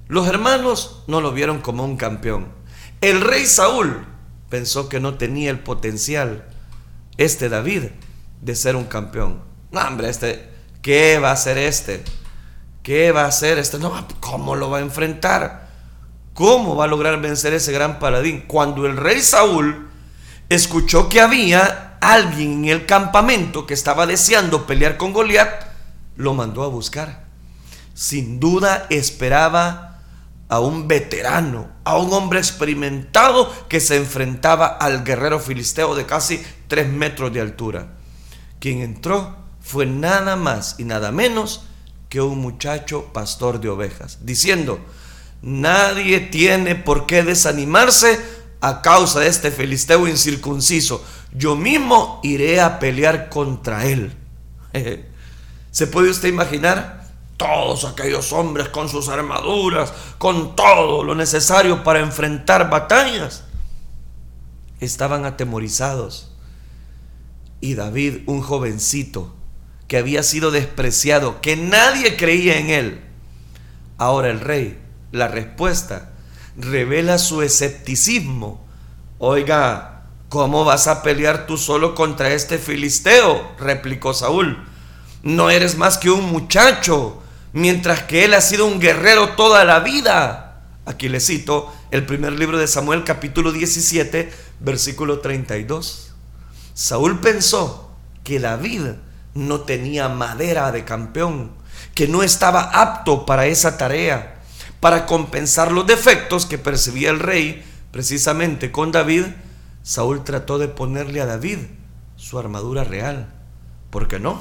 Los 0.07 0.27
hermanos 0.27 1.03
no 1.07 1.21
lo 1.21 1.31
vieron 1.31 1.61
como 1.61 1.83
un 1.83 1.97
campeón. 1.97 2.47
El 3.01 3.21
rey 3.21 3.45
Saúl 3.45 4.05
pensó 4.49 4.89
que 4.89 4.99
no 4.99 5.15
tenía 5.15 5.49
el 5.49 5.59
potencial, 5.59 6.45
este 7.17 7.49
David, 7.49 7.85
de 8.41 8.55
ser 8.55 8.75
un 8.75 8.85
campeón. 8.85 9.41
No, 9.71 9.81
hombre, 9.81 10.09
este, 10.09 10.49
¿qué 10.81 11.19
va 11.19 11.29
a 11.29 11.33
hacer 11.33 11.57
este? 11.57 12.03
¿Qué 12.83 13.11
va 13.11 13.23
a 13.23 13.27
hacer 13.27 13.57
este? 13.57 13.79
No, 13.79 14.07
¿cómo 14.19 14.55
lo 14.55 14.69
va 14.69 14.77
a 14.77 14.81
enfrentar? 14.81 15.69
¿Cómo 16.33 16.75
va 16.75 16.83
a 16.83 16.87
lograr 16.87 17.19
vencer 17.21 17.53
ese 17.53 17.71
gran 17.71 17.97
paladín? 17.97 18.43
Cuando 18.47 18.85
el 18.85 18.97
rey 18.97 19.21
Saúl 19.21 19.89
escuchó 20.49 21.09
que 21.09 21.21
había 21.21 21.97
alguien 22.01 22.65
en 22.65 22.65
el 22.65 22.85
campamento 22.85 23.65
que 23.65 23.73
estaba 23.73 24.05
deseando 24.05 24.67
pelear 24.67 24.97
con 24.97 25.13
Goliat, 25.13 25.65
lo 26.15 26.33
mandó 26.33 26.63
a 26.63 26.67
buscar. 26.67 27.25
Sin 27.93 28.39
duda 28.39 28.87
esperaba 28.89 30.01
a 30.47 30.59
un 30.59 30.87
veterano, 30.87 31.69
a 31.83 31.97
un 31.97 32.13
hombre 32.13 32.39
experimentado 32.39 33.51
que 33.67 33.79
se 33.79 33.97
enfrentaba 33.97 34.67
al 34.67 35.03
guerrero 35.03 35.39
filisteo 35.39 35.95
de 35.95 36.05
casi 36.05 36.43
tres 36.67 36.87
metros 36.87 37.33
de 37.33 37.41
altura. 37.41 37.93
Quien 38.59 38.81
entró 38.81 39.35
fue 39.61 39.85
nada 39.85 40.35
más 40.35 40.75
y 40.77 40.83
nada 40.83 41.11
menos 41.11 41.65
que 42.09 42.21
un 42.21 42.39
muchacho 42.39 43.11
pastor 43.11 43.59
de 43.59 43.69
ovejas, 43.69 44.19
diciendo, 44.21 44.79
nadie 45.41 46.19
tiene 46.19 46.75
por 46.75 47.07
qué 47.07 47.23
desanimarse 47.23 48.34
a 48.61 48.81
causa 48.81 49.19
de 49.19 49.27
este 49.27 49.51
filisteo 49.51 50.07
incircunciso. 50.07 51.03
Yo 51.33 51.55
mismo 51.55 52.19
iré 52.23 52.61
a 52.61 52.79
pelear 52.79 53.29
contra 53.29 53.85
él. 53.85 54.13
¿Se 55.71 55.87
puede 55.87 56.09
usted 56.09 56.29
imaginar? 56.29 57.05
Todos 57.37 57.83
aquellos 57.83 58.31
hombres 58.31 58.69
con 58.69 58.87
sus 58.87 59.09
armaduras, 59.09 59.91
con 60.17 60.55
todo 60.55 61.03
lo 61.03 61.15
necesario 61.15 61.83
para 61.83 61.99
enfrentar 61.99 62.69
batallas, 62.69 63.43
estaban 64.79 65.25
atemorizados. 65.25 66.31
Y 67.59 67.75
David, 67.75 68.19
un 68.25 68.41
jovencito 68.41 69.35
que 69.87 69.97
había 69.97 70.23
sido 70.23 70.51
despreciado, 70.51 71.41
que 71.41 71.57
nadie 71.57 72.15
creía 72.15 72.57
en 72.57 72.69
él, 72.69 73.01
ahora 73.97 74.29
el 74.29 74.39
rey, 74.39 74.79
la 75.11 75.27
respuesta 75.27 76.14
revela 76.57 77.17
su 77.17 77.41
escepticismo. 77.41 78.65
Oiga, 79.17 80.03
¿cómo 80.29 80.65
vas 80.65 80.87
a 80.87 81.03
pelear 81.03 81.45
tú 81.47 81.57
solo 81.57 81.95
contra 81.95 82.33
este 82.33 82.57
filisteo? 82.57 83.51
replicó 83.59 84.13
Saúl. 84.13 84.65
No 85.23 85.49
eres 85.49 85.77
más 85.77 85.97
que 85.97 86.11
un 86.11 86.25
muchacho, 86.25 87.21
mientras 87.53 88.03
que 88.03 88.25
él 88.25 88.33
ha 88.33 88.41
sido 88.41 88.65
un 88.65 88.79
guerrero 88.79 89.29
toda 89.29 89.65
la 89.65 89.79
vida. 89.79 90.61
Aquí 90.85 91.09
le 91.09 91.19
cito 91.19 91.73
el 91.91 92.05
primer 92.05 92.33
libro 92.33 92.59
de 92.59 92.67
Samuel 92.67 93.03
capítulo 93.03 93.51
17, 93.51 94.31
versículo 94.59 95.19
32. 95.19 96.13
Saúl 96.73 97.19
pensó 97.19 97.91
que 98.23 98.39
David 98.39 98.81
no 99.33 99.61
tenía 99.61 100.09
madera 100.09 100.71
de 100.71 100.85
campeón, 100.85 101.51
que 101.95 102.07
no 102.07 102.21
estaba 102.21 102.61
apto 102.61 103.25
para 103.25 103.47
esa 103.47 103.77
tarea 103.77 104.34
para 104.85 105.07
compensar 105.07 105.71
los 105.71 105.87
defectos 105.87 106.45
que 106.45 106.59
percibía 106.59 107.09
el 107.09 107.17
rey 107.17 107.65
precisamente 107.89 108.71
con 108.71 108.91
David, 108.91 109.23
Saúl 109.81 110.23
trató 110.23 110.59
de 110.59 110.67
ponerle 110.67 111.21
a 111.21 111.25
David 111.25 111.57
su 112.17 112.37
armadura 112.37 112.83
real. 112.83 113.33
¿Por 113.89 114.07
qué 114.07 114.19
no? 114.19 114.39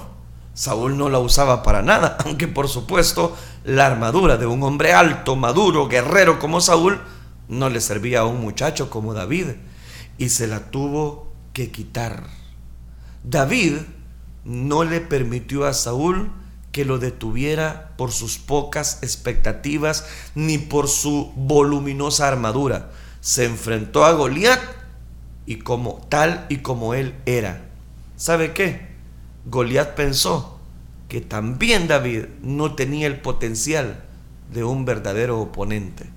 Saúl 0.52 0.98
no 0.98 1.08
la 1.08 1.18
usaba 1.18 1.62
para 1.62 1.80
nada, 1.80 2.18
aunque 2.26 2.46
por 2.46 2.68
supuesto 2.68 3.34
la 3.64 3.86
armadura 3.86 4.36
de 4.36 4.44
un 4.44 4.62
hombre 4.64 4.92
alto, 4.92 5.34
maduro, 5.34 5.88
guerrero 5.88 6.38
como 6.38 6.60
Saúl, 6.60 7.00
no 7.48 7.70
le 7.70 7.80
servía 7.80 8.20
a 8.20 8.26
un 8.26 8.42
muchacho 8.42 8.90
como 8.90 9.14
David, 9.14 9.46
y 10.18 10.28
se 10.28 10.46
la 10.46 10.70
tuvo 10.70 11.32
que 11.54 11.70
quitar. 11.70 12.24
David 13.22 13.78
no 14.44 14.84
le 14.84 15.00
permitió 15.00 15.64
a 15.64 15.72
Saúl 15.72 16.30
que 16.74 16.84
lo 16.84 16.98
detuviera 16.98 17.92
por 17.96 18.10
sus 18.10 18.36
pocas 18.36 18.98
expectativas 19.00 20.08
ni 20.34 20.58
por 20.58 20.88
su 20.88 21.32
voluminosa 21.36 22.26
armadura. 22.26 22.90
Se 23.20 23.44
enfrentó 23.44 24.04
a 24.04 24.10
Goliat 24.10 24.60
y 25.46 25.58
como 25.58 26.04
tal 26.08 26.46
y 26.48 26.58
como 26.58 26.94
él 26.94 27.14
era. 27.26 27.62
¿Sabe 28.16 28.54
qué? 28.54 28.88
Goliat 29.44 29.94
pensó 29.94 30.58
que 31.08 31.20
también 31.20 31.86
David 31.86 32.24
no 32.42 32.74
tenía 32.74 33.06
el 33.06 33.20
potencial 33.20 34.02
de 34.52 34.64
un 34.64 34.84
verdadero 34.84 35.40
oponente. 35.40 36.10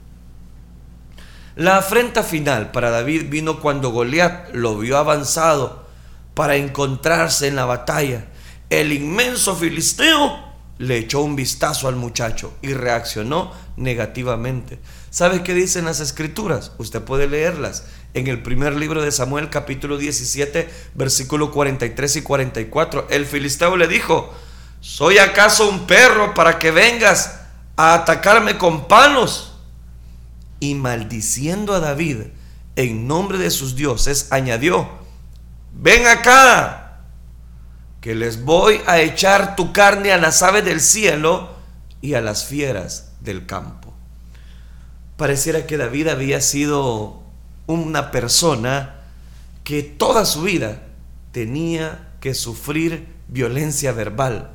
La 1.56 1.78
afrenta 1.78 2.24
final 2.24 2.72
para 2.72 2.90
David 2.90 3.30
vino 3.30 3.60
cuando 3.60 3.92
Goliat 3.92 4.56
lo 4.56 4.80
vio 4.80 4.98
avanzado 4.98 5.86
para 6.34 6.56
encontrarse 6.56 7.48
en 7.48 7.56
la 7.56 7.66
batalla. 7.66 8.26
El 8.72 8.92
inmenso 8.92 9.56
filisteo 9.56 10.47
le 10.78 10.98
echó 10.98 11.22
un 11.22 11.36
vistazo 11.36 11.88
al 11.88 11.96
muchacho 11.96 12.54
y 12.62 12.74
reaccionó 12.74 13.52
negativamente. 13.76 14.80
¿Sabe 15.10 15.44
qué 15.44 15.54
dicen 15.54 15.86
las 15.86 16.00
escrituras? 16.00 16.72
Usted 16.78 17.02
puede 17.02 17.28
leerlas 17.28 17.86
en 18.14 18.28
el 18.28 18.42
primer 18.42 18.76
libro 18.76 19.02
de 19.02 19.12
Samuel 19.12 19.50
capítulo 19.50 19.98
17 19.98 20.70
versículo 20.96 21.52
43 21.52 22.18
y 22.18 22.22
44. 22.22 23.08
El 23.10 23.26
filisteo 23.26 23.76
le 23.78 23.88
dijo, 23.88 24.34
¿Soy 24.80 25.18
acaso 25.18 25.68
un 25.70 25.88
perro 25.88 26.34
para 26.34 26.60
que 26.60 26.72
vengas 26.72 27.40
a 27.76 27.94
atacarme 27.94 28.58
con 28.58 28.88
palos? 28.88 29.54
Y 30.60 30.76
maldiciendo 30.76 31.74
a 31.74 31.80
David 31.80 32.18
en 32.76 33.08
nombre 33.08 33.40
de 33.40 33.50
sus 33.50 33.76
dioses, 33.76 34.28
añadió, 34.32 34.88
ven 35.74 36.06
acá, 36.06 36.87
que 38.02 38.16
les 38.16 38.44
voy 38.44 38.82
a 38.86 39.02
echar 39.02 39.56
tu 39.56 39.74
carne 39.74 40.12
a 40.12 40.18
las 40.18 40.44
aves 40.44 40.64
del 40.64 40.82
cielo 40.82 41.50
y 42.02 42.14
a 42.14 42.22
las 42.22 42.46
fieras 42.46 43.14
del 43.22 43.46
campo. 43.46 43.94
Pareciera 45.18 45.66
que 45.66 45.78
David 45.78 46.10
había 46.10 46.42
sido 46.42 47.24
una 47.66 48.12
persona 48.12 49.02
que 49.64 49.84
toda 49.84 50.26
su 50.26 50.44
vida 50.44 50.84
tenía 51.32 52.10
que 52.22 52.34
sufrir 52.34 53.08
violencia 53.28 53.92
verbal, 53.92 54.52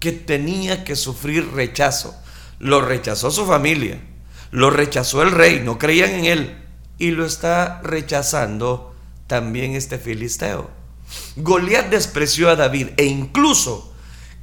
que 0.00 0.12
tenía 0.12 0.84
que 0.84 0.96
sufrir 0.96 1.52
rechazo. 1.52 2.14
Lo 2.58 2.80
rechazó 2.80 3.30
su 3.30 3.46
familia, 3.46 4.00
lo 4.50 4.70
rechazó 4.70 5.22
el 5.22 5.30
rey, 5.30 5.60
no 5.64 5.78
creían 5.78 6.10
en 6.10 6.24
él 6.26 6.58
y 6.98 7.10
lo 7.10 7.24
está 7.24 7.80
rechazando 7.82 8.94
también 9.26 9.74
este 9.74 9.98
filisteo. 9.98 10.81
Goliat 11.36 11.88
despreció 11.88 12.50
a 12.50 12.56
David 12.56 12.88
e 12.96 13.04
incluso 13.04 13.92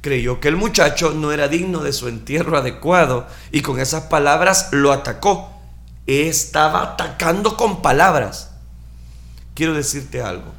creyó 0.00 0.40
que 0.40 0.48
el 0.48 0.56
muchacho 0.56 1.12
no 1.12 1.32
era 1.32 1.48
digno 1.48 1.82
de 1.82 1.92
su 1.92 2.08
entierro 2.08 2.56
adecuado 2.56 3.26
y 3.52 3.62
con 3.62 3.80
esas 3.80 4.04
palabras 4.04 4.68
lo 4.72 4.92
atacó. 4.92 5.52
Estaba 6.06 6.82
atacando 6.82 7.56
con 7.56 7.82
palabras. 7.82 8.50
Quiero 9.54 9.74
decirte 9.74 10.22
algo. 10.22 10.52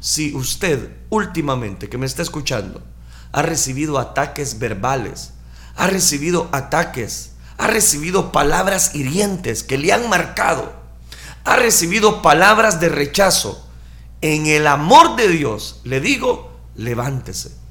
Si 0.00 0.34
usted 0.34 0.90
últimamente 1.10 1.88
que 1.88 1.98
me 1.98 2.06
está 2.06 2.22
escuchando 2.22 2.82
ha 3.32 3.42
recibido 3.42 3.98
ataques 3.98 4.58
verbales, 4.58 5.30
ha 5.76 5.86
recibido 5.86 6.48
ataques, 6.52 7.30
ha 7.56 7.66
recibido 7.66 8.30
palabras 8.30 8.94
hirientes 8.94 9.62
que 9.62 9.78
le 9.78 9.92
han 9.92 10.08
marcado, 10.08 10.72
ha 11.44 11.56
recibido 11.56 12.20
palabras 12.20 12.78
de 12.78 12.88
rechazo, 12.88 13.66
en 14.22 14.46
el 14.46 14.66
amor 14.66 15.16
de 15.16 15.28
Dios 15.28 15.80
le 15.84 16.00
digo, 16.00 16.50
levántese 16.74 17.62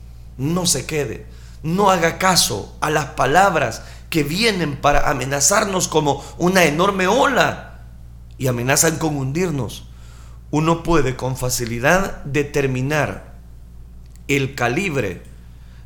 no 0.42 0.66
se 0.66 0.86
quede, 0.86 1.26
no 1.64 1.92
haga 1.92 2.18
caso 2.18 2.76
a 2.82 2.90
las 2.90 3.06
palabras 3.06 3.84
que 4.10 4.24
vienen 4.24 4.76
para 4.76 5.10
amenazarnos 5.10 5.88
como 5.88 6.24
una 6.38 6.64
enorme 6.66 7.08
ola 7.08 7.82
y 8.38 8.48
amenazan 8.48 8.98
con 8.98 9.16
hundirnos. 9.16 9.88
Uno 10.50 10.84
puede 10.84 11.16
con 11.16 11.38
facilidad 11.38 12.24
determinar 12.26 13.36
el 14.28 14.56
calibre 14.56 15.24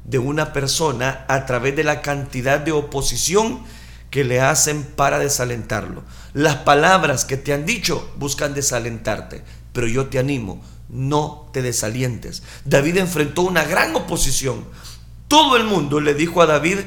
de 0.05 0.19
una 0.19 0.53
persona 0.53 1.25
a 1.27 1.45
través 1.45 1.75
de 1.75 1.83
la 1.83 2.01
cantidad 2.01 2.59
de 2.59 2.71
oposición 2.71 3.63
que 4.09 4.23
le 4.23 4.39
hacen 4.39 4.83
para 4.83 5.19
desalentarlo. 5.19 6.03
Las 6.33 6.57
palabras 6.57 7.25
que 7.25 7.37
te 7.37 7.53
han 7.53 7.65
dicho 7.65 8.09
buscan 8.17 8.53
desalentarte, 8.53 9.43
pero 9.75 9.87
yo 9.87 10.07
te 10.07 10.17
animo, 10.17 10.63
no 10.87 11.49
te 11.51 11.61
desalientes. 11.61 12.43
David 12.63 12.97
enfrentó 12.97 13.41
una 13.41 13.65
gran 13.65 13.93
oposición. 13.93 14.63
Todo 15.27 15.57
el 15.57 15.65
mundo 15.65 15.99
le 15.99 16.13
dijo 16.13 16.41
a 16.41 16.45
David 16.45 16.77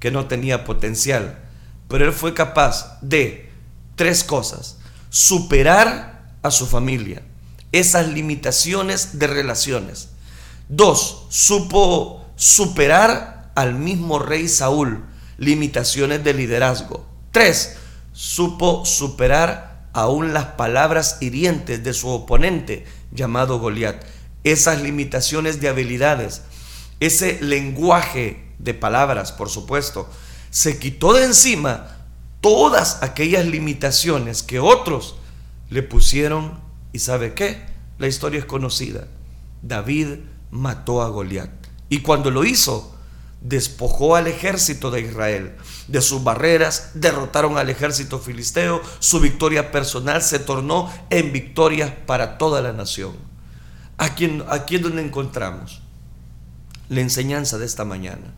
que 0.00 0.10
no 0.10 0.26
tenía 0.28 0.64
potencial, 0.64 1.38
pero 1.88 2.06
él 2.06 2.12
fue 2.14 2.32
capaz 2.32 2.98
de 3.02 3.52
tres 3.96 4.24
cosas. 4.24 4.78
Superar 5.10 6.32
a 6.42 6.50
su 6.50 6.66
familia, 6.66 7.20
esas 7.70 8.08
limitaciones 8.08 9.18
de 9.18 9.26
relaciones. 9.26 10.08
Dos, 10.70 11.26
supo 11.28 12.24
superar 12.34 13.52
al 13.56 13.74
mismo 13.74 14.18
rey 14.20 14.48
Saúl, 14.48 15.04
limitaciones 15.36 16.24
de 16.24 16.32
liderazgo. 16.32 17.04
Tres, 17.30 17.76
supo 18.14 18.86
superar 18.86 19.67
aún 19.92 20.32
las 20.32 20.46
palabras 20.46 21.18
hirientes 21.20 21.82
de 21.84 21.94
su 21.94 22.08
oponente, 22.08 22.84
llamado 23.12 23.58
Goliat. 23.58 24.04
Esas 24.44 24.82
limitaciones 24.82 25.60
de 25.60 25.68
habilidades, 25.68 26.42
ese 27.00 27.40
lenguaje 27.42 28.44
de 28.58 28.74
palabras, 28.74 29.32
por 29.32 29.48
supuesto, 29.48 30.08
se 30.50 30.78
quitó 30.78 31.12
de 31.12 31.24
encima 31.24 31.96
todas 32.40 33.02
aquellas 33.02 33.46
limitaciones 33.46 34.42
que 34.42 34.60
otros 34.60 35.16
le 35.70 35.82
pusieron. 35.82 36.60
¿Y 36.92 37.00
sabe 37.00 37.34
qué? 37.34 37.62
La 37.98 38.06
historia 38.06 38.40
es 38.40 38.46
conocida. 38.46 39.08
David 39.62 40.20
mató 40.50 41.02
a 41.02 41.08
Goliat. 41.08 41.50
Y 41.88 42.00
cuando 42.00 42.30
lo 42.30 42.44
hizo, 42.44 42.97
despojó 43.40 44.16
al 44.16 44.26
ejército 44.26 44.90
de 44.90 45.02
Israel 45.02 45.56
de 45.86 46.02
sus 46.02 46.22
barreras, 46.24 46.90
derrotaron 46.94 47.56
al 47.56 47.70
ejército 47.70 48.18
filisteo, 48.18 48.82
su 48.98 49.20
victoria 49.20 49.70
personal 49.70 50.22
se 50.22 50.38
tornó 50.38 50.92
en 51.10 51.32
victoria 51.32 52.04
para 52.06 52.38
toda 52.38 52.60
la 52.60 52.72
nación. 52.72 53.16
Aquí, 53.96 54.42
aquí 54.48 54.76
es 54.76 54.82
donde 54.82 55.02
encontramos 55.02 55.82
la 56.88 57.00
enseñanza 57.00 57.58
de 57.58 57.66
esta 57.66 57.84
mañana. 57.84 58.34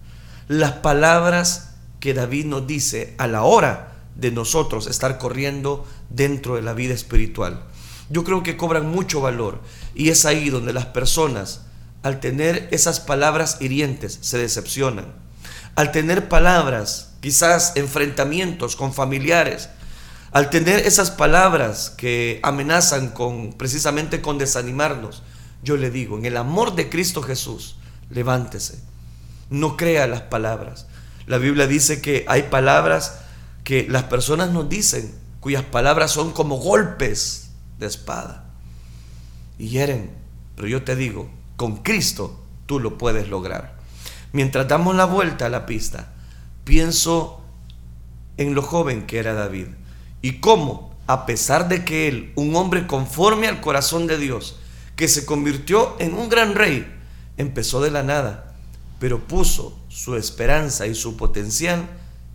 Las 0.49 0.73
palabras 0.73 1.75
que 2.01 2.15
David 2.15 2.47
nos 2.47 2.67
dice 2.67 3.15
a 3.19 3.27
la 3.27 3.43
hora 3.43 3.93
de 4.17 4.31
nosotros 4.31 4.87
estar 4.87 5.19
corriendo 5.19 5.87
dentro 6.09 6.57
de 6.57 6.63
la 6.63 6.73
vida 6.73 6.95
espiritual. 6.95 7.63
Yo 8.09 8.25
creo 8.25 8.43
que 8.43 8.57
cobran 8.57 8.89
mucho 8.89 9.21
valor 9.21 9.61
y 9.95 10.09
es 10.09 10.25
ahí 10.25 10.51
donde 10.51 10.73
las 10.73 10.87
personas 10.87 11.67
al 12.03 12.21
tener 12.21 12.69
esas 12.71 13.01
palabras 13.01 13.59
hirientes 13.61 14.19
se 14.21 14.39
decepcionan. 14.39 15.07
Al 15.75 15.93
tener 15.93 16.29
palabras, 16.29 17.13
quizás 17.21 17.73
enfrentamientos 17.77 18.77
con 18.77 18.93
familiares, 18.93 19.69
al 20.33 20.51
tener 20.51 20.81
esas 20.81 21.11
palabras 21.11 21.91
que 21.91 22.41
amenazan 22.43 23.09
con 23.09 23.53
precisamente 23.53 24.21
con 24.21 24.39
desanimarnos, 24.39 25.23
yo 25.63 25.77
le 25.77 25.91
digo, 25.91 26.17
en 26.17 26.25
el 26.25 26.37
amor 26.37 26.75
de 26.75 26.89
Cristo 26.89 27.23
Jesús, 27.23 27.77
levántese. 28.09 28.81
No 29.51 29.77
crea 29.77 30.07
las 30.07 30.23
palabras. 30.23 30.87
La 31.27 31.39
Biblia 31.39 31.67
dice 31.67 32.01
que 32.01 32.25
hay 32.29 32.45
palabras 32.45 33.19
que 33.65 33.87
las 33.89 34.05
personas 34.05 34.51
nos 34.51 34.69
dicen, 34.69 35.15
cuyas 35.41 35.65
palabras 35.65 36.13
son 36.13 36.33
como 36.33 36.57
golpes 36.57 37.51
de 37.79 37.87
espada 37.87 38.45
y 39.59 39.69
hieren. 39.69 40.11
Pero 40.57 40.69
yo 40.69 40.83
te 40.83 40.97
digo, 40.97 41.31
con 41.61 41.77
Cristo 41.77 42.41
tú 42.65 42.81
lo 42.81 42.97
puedes 42.97 43.29
lograr. 43.29 43.77
Mientras 44.33 44.67
damos 44.67 44.97
la 44.97 45.05
vuelta 45.05 45.45
a 45.45 45.51
la 45.51 45.67
pista, 45.67 46.11
pienso 46.65 47.43
en 48.39 48.55
lo 48.55 48.63
joven 48.63 49.07
que 49.07 49.19
era 49.19 49.35
David 49.35 49.67
y 50.23 50.41
cómo, 50.41 50.97
a 51.07 51.27
pesar 51.27 51.69
de 51.69 51.85
que 51.85 52.09
él, 52.09 52.33
un 52.35 52.57
hombre 52.57 52.87
conforme 52.87 53.47
al 53.47 53.61
corazón 53.61 54.07
de 54.07 54.17
Dios, 54.17 54.59
que 54.97 55.07
se 55.07 55.27
convirtió 55.27 55.97
en 55.99 56.15
un 56.15 56.31
gran 56.31 56.55
rey, 56.55 56.91
empezó 57.37 57.83
de 57.83 57.91
la 57.91 58.03
nada, 58.03 58.55
pero 58.99 59.29
puso 59.29 59.79
su 59.91 60.17
esperanza 60.17 60.87
y 60.87 60.95
su 60.95 61.19
potencial 61.19 61.91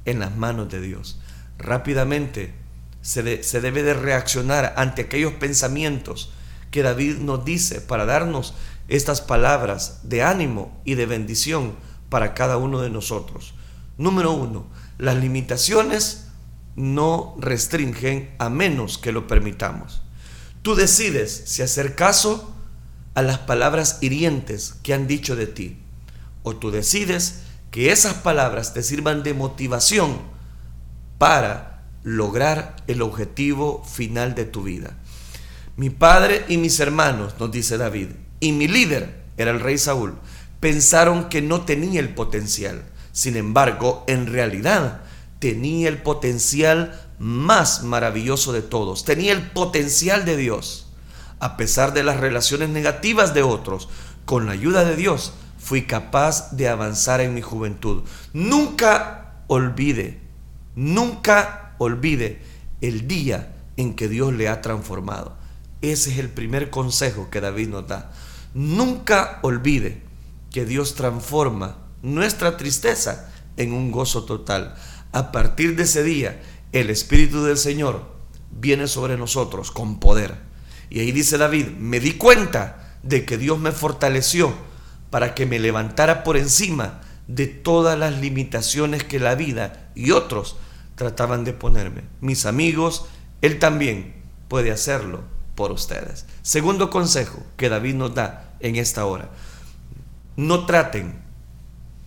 en 0.06 0.20
las 0.20 0.36
manos 0.36 0.70
de 0.70 0.82
Dios. 0.82 1.20
Rápidamente 1.58 2.54
se, 3.02 3.42
se 3.42 3.60
debe 3.60 3.82
de 3.82 3.96
reaccionar 3.96 4.76
ante 4.78 5.02
aquellos 5.02 5.34
pensamientos 5.34 6.32
que 6.70 6.84
David 6.84 7.18
nos 7.18 7.44
dice 7.44 7.82
para 7.82 8.06
darnos 8.06 8.54
estas 8.88 9.21
palabras 9.21 10.02
de 10.04 10.24
ánimo 10.24 10.80
y 10.86 10.95
de 10.95 11.06
bendición 11.06 11.76
para 12.10 12.34
cada 12.34 12.58
uno 12.58 12.82
de 12.82 12.89
nosotros. 12.89 13.54
Número 13.98 14.32
uno, 14.32 14.67
las 14.98 15.15
limitaciones 15.17 16.28
no 16.76 17.36
restringen 17.39 18.36
a 18.38 18.50
menos 18.50 18.98
que 18.98 19.12
lo 19.12 19.28
permitamos. 19.28 20.02
Tú 20.62 20.76
decides 20.76 21.43
si 21.45 21.62
hacer 21.62 21.95
caso 21.95 22.52
a 23.13 23.21
las 23.21 23.39
palabras 23.39 24.00
hirientes 24.02 24.76
que 24.84 24.93
han 24.93 25.08
dicho 25.08 25.36
de 25.36 25.48
ti, 25.48 25.78
o 26.43 26.56
tú 26.56 26.71
decides 26.71 27.41
que 27.71 27.91
esas 27.91 28.15
palabras 28.15 28.74
te 28.74 28.84
sirvan 28.84 29.24
de 29.24 29.34
motivación 29.34 30.17
para 31.17 31.84
lograr 32.04 32.76
el 32.88 33.02
objetivo 33.02 33.84
final 33.84 34.36
de 34.36 34.45
tu 34.45 34.63
vida. 34.63 34.98
Mi 35.76 35.89
padre 35.89 36.45
y 36.48 36.58
mis 36.58 36.80
hermanos, 36.80 37.36
nos 37.39 37.52
dice 37.52 37.78
David, 37.78 38.10
y 38.39 38.52
mi 38.52 38.67
líder 38.67 39.24
era 39.38 39.52
el 39.52 39.60
rey 39.60 39.78
Saúl, 39.78 40.15
pensaron 40.60 41.30
que 41.30 41.41
no 41.41 41.62
tenía 41.62 42.00
el 42.00 42.13
potencial. 42.13 42.86
Sin 43.12 43.36
embargo, 43.38 44.04
en 44.08 44.28
realidad 44.28 45.02
tenía 45.39 45.89
el 45.89 46.02
potencial 46.02 47.02
más 47.19 47.84
maravilloso 47.84 48.52
de 48.52 48.62
todos, 48.62 49.06
tenía 49.06 49.32
el 49.32 49.52
potencial 49.52 50.26
de 50.26 50.38
Dios. 50.38 50.88
A 51.39 51.58
pesar 51.58 51.93
de 51.93 52.04
las 52.04 52.19
relaciones 52.19 52.69
negativas 52.69 53.34
de 53.34 53.43
otros, 53.43 53.89
con 54.26 54.45
la 54.45 54.54
ayuda 54.54 54.84
de 54.84 54.95
Dios, 54.95 55.34
fui 55.58 55.84
capaz 55.84 56.52
de 56.52 56.67
avanzar 56.67 57.21
en 57.21 57.34
mi 57.34 57.41
juventud. 57.41 58.04
Nunca 58.34 59.34
olvide, 59.48 60.19
nunca 60.76 61.76
olvide 61.78 62.41
el 62.82 63.08
día 63.08 63.56
en 63.78 63.95
que 63.95 64.08
Dios 64.08 64.34
le 64.34 64.48
ha 64.48 64.62
transformado. 64.62 65.36
Ese 65.82 66.12
es 66.12 66.19
el 66.19 66.30
primer 66.30 66.69
consejo 66.69 67.30
que 67.30 67.41
David 67.41 67.69
nos 67.69 67.88
da. 67.88 68.12
Nunca 68.56 69.39
olvide 69.41 70.02
que 70.50 70.65
Dios 70.65 70.96
transforma 70.96 71.89
nuestra 72.02 72.56
tristeza 72.56 73.30
en 73.58 73.74
un 73.74 73.91
gozo 73.91 74.24
total. 74.24 74.76
A 75.12 75.34
partir 75.34 75.76
de 75.76 75.84
ese 75.84 76.04
día, 76.04 76.41
el 76.72 76.89
Espíritu 76.89 77.44
del 77.44 77.58
Señor 77.58 78.15
viene 78.52 78.88
sobre 78.88 79.18
nosotros 79.18 79.72
con 79.72 80.00
poder. 80.00 80.36
Y 80.89 81.02
ahí 81.02 81.12
dice 81.12 81.38
David, 81.38 81.68
me 81.78 82.00
di 82.00 82.13
cuenta 82.13 82.98
de 83.04 83.26
que 83.26 83.38
Dios 83.38 83.60
me 83.60 83.74
fortaleció 83.74 84.54
para 85.10 85.36
que 85.36 85.46
me 85.46 85.60
levantara 85.60 86.24
por 86.24 86.38
encima 86.38 87.02
de 87.28 87.48
todas 87.48 88.00
las 88.00 88.22
limitaciones 88.22 89.04
que 89.04 89.20
la 89.20 89.36
vida 89.36 89.91
y 89.96 90.12
otros 90.12 90.56
trataban 90.96 91.44
de 91.44 91.52
ponerme. 91.52 92.04
Mis 92.22 92.46
amigos, 92.46 93.06
Él 93.41 93.60
también 93.60 94.15
puede 94.48 94.72
hacerlo 94.72 95.26
por 95.56 95.74
ustedes. 95.74 96.26
Segundo 96.41 96.89
consejo 96.89 97.44
que 97.58 97.68
David 97.68 97.96
nos 97.96 98.15
da 98.15 98.44
en 98.60 98.76
esta 98.76 99.06
hora. 99.06 99.30
No 100.36 100.65
traten 100.65 101.22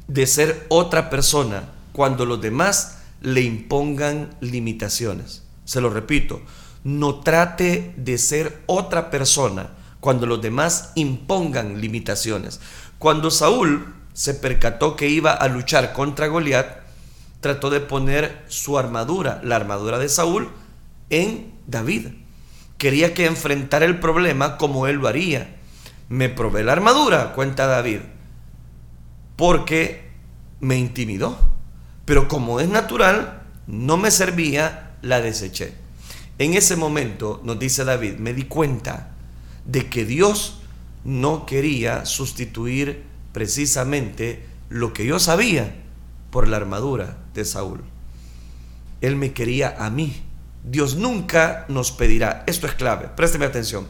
de 0.06 0.26
ser 0.26 0.66
otra 0.68 1.10
persona 1.10 1.70
cuando 1.92 2.24
los 2.24 2.40
demás 2.40 2.98
le 3.20 3.42
impongan 3.42 4.30
limitaciones. 4.40 5.44
Se 5.64 5.80
lo 5.80 5.90
repito, 5.90 6.40
no 6.84 7.20
trate 7.20 7.92
de 7.96 8.18
ser 8.18 8.62
otra 8.66 9.10
persona 9.10 9.70
cuando 10.00 10.26
los 10.26 10.40
demás 10.40 10.92
impongan 10.94 11.80
limitaciones. 11.80 12.60
Cuando 12.98 13.30
Saúl 13.30 13.94
se 14.14 14.34
percató 14.34 14.96
que 14.96 15.08
iba 15.08 15.32
a 15.32 15.48
luchar 15.48 15.92
contra 15.92 16.28
Goliat, 16.28 16.78
trató 17.40 17.70
de 17.70 17.80
poner 17.80 18.44
su 18.48 18.78
armadura, 18.78 19.40
la 19.44 19.56
armadura 19.56 19.98
de 19.98 20.08
Saúl, 20.08 20.48
en 21.10 21.52
David. 21.66 22.08
Quería 22.78 23.14
que 23.14 23.26
enfrentara 23.26 23.84
el 23.84 24.00
problema 24.00 24.56
como 24.56 24.86
él 24.86 24.96
lo 24.96 25.08
haría. 25.08 25.57
Me 26.08 26.28
probé 26.28 26.64
la 26.64 26.72
armadura, 26.72 27.32
cuenta 27.34 27.66
David, 27.66 28.00
porque 29.36 30.10
me 30.60 30.76
intimidó. 30.76 31.38
Pero 32.04 32.28
como 32.28 32.60
es 32.60 32.68
natural, 32.68 33.42
no 33.66 33.96
me 33.96 34.10
servía, 34.10 34.96
la 35.02 35.20
deseché. 35.20 35.74
En 36.38 36.54
ese 36.54 36.76
momento, 36.76 37.40
nos 37.44 37.58
dice 37.58 37.84
David, 37.84 38.14
me 38.18 38.32
di 38.32 38.44
cuenta 38.44 39.10
de 39.66 39.90
que 39.90 40.04
Dios 40.04 40.60
no 41.04 41.46
quería 41.46 42.06
sustituir 42.06 43.04
precisamente 43.32 44.46
lo 44.68 44.92
que 44.92 45.06
yo 45.06 45.18
sabía 45.18 45.74
por 46.30 46.48
la 46.48 46.56
armadura 46.56 47.18
de 47.34 47.44
Saúl. 47.44 47.82
Él 49.00 49.16
me 49.16 49.32
quería 49.32 49.74
a 49.78 49.90
mí. 49.90 50.22
Dios 50.64 50.96
nunca 50.96 51.64
nos 51.68 51.92
pedirá, 51.92 52.44
esto 52.46 52.66
es 52.66 52.74
clave, 52.74 53.08
présteme 53.08 53.46
atención, 53.46 53.86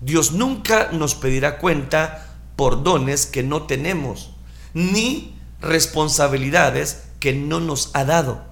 Dios 0.00 0.32
nunca 0.32 0.90
nos 0.92 1.14
pedirá 1.14 1.58
cuenta 1.58 2.26
por 2.56 2.82
dones 2.82 3.26
que 3.26 3.42
no 3.42 3.64
tenemos, 3.64 4.34
ni 4.74 5.38
responsabilidades 5.60 7.04
que 7.20 7.32
no 7.34 7.60
nos 7.60 7.90
ha 7.94 8.04
dado. 8.04 8.42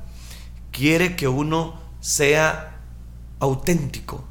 Quiere 0.73 1.17
que 1.17 1.29
uno 1.29 1.81
sea 2.01 2.79
auténtico. 3.41 4.25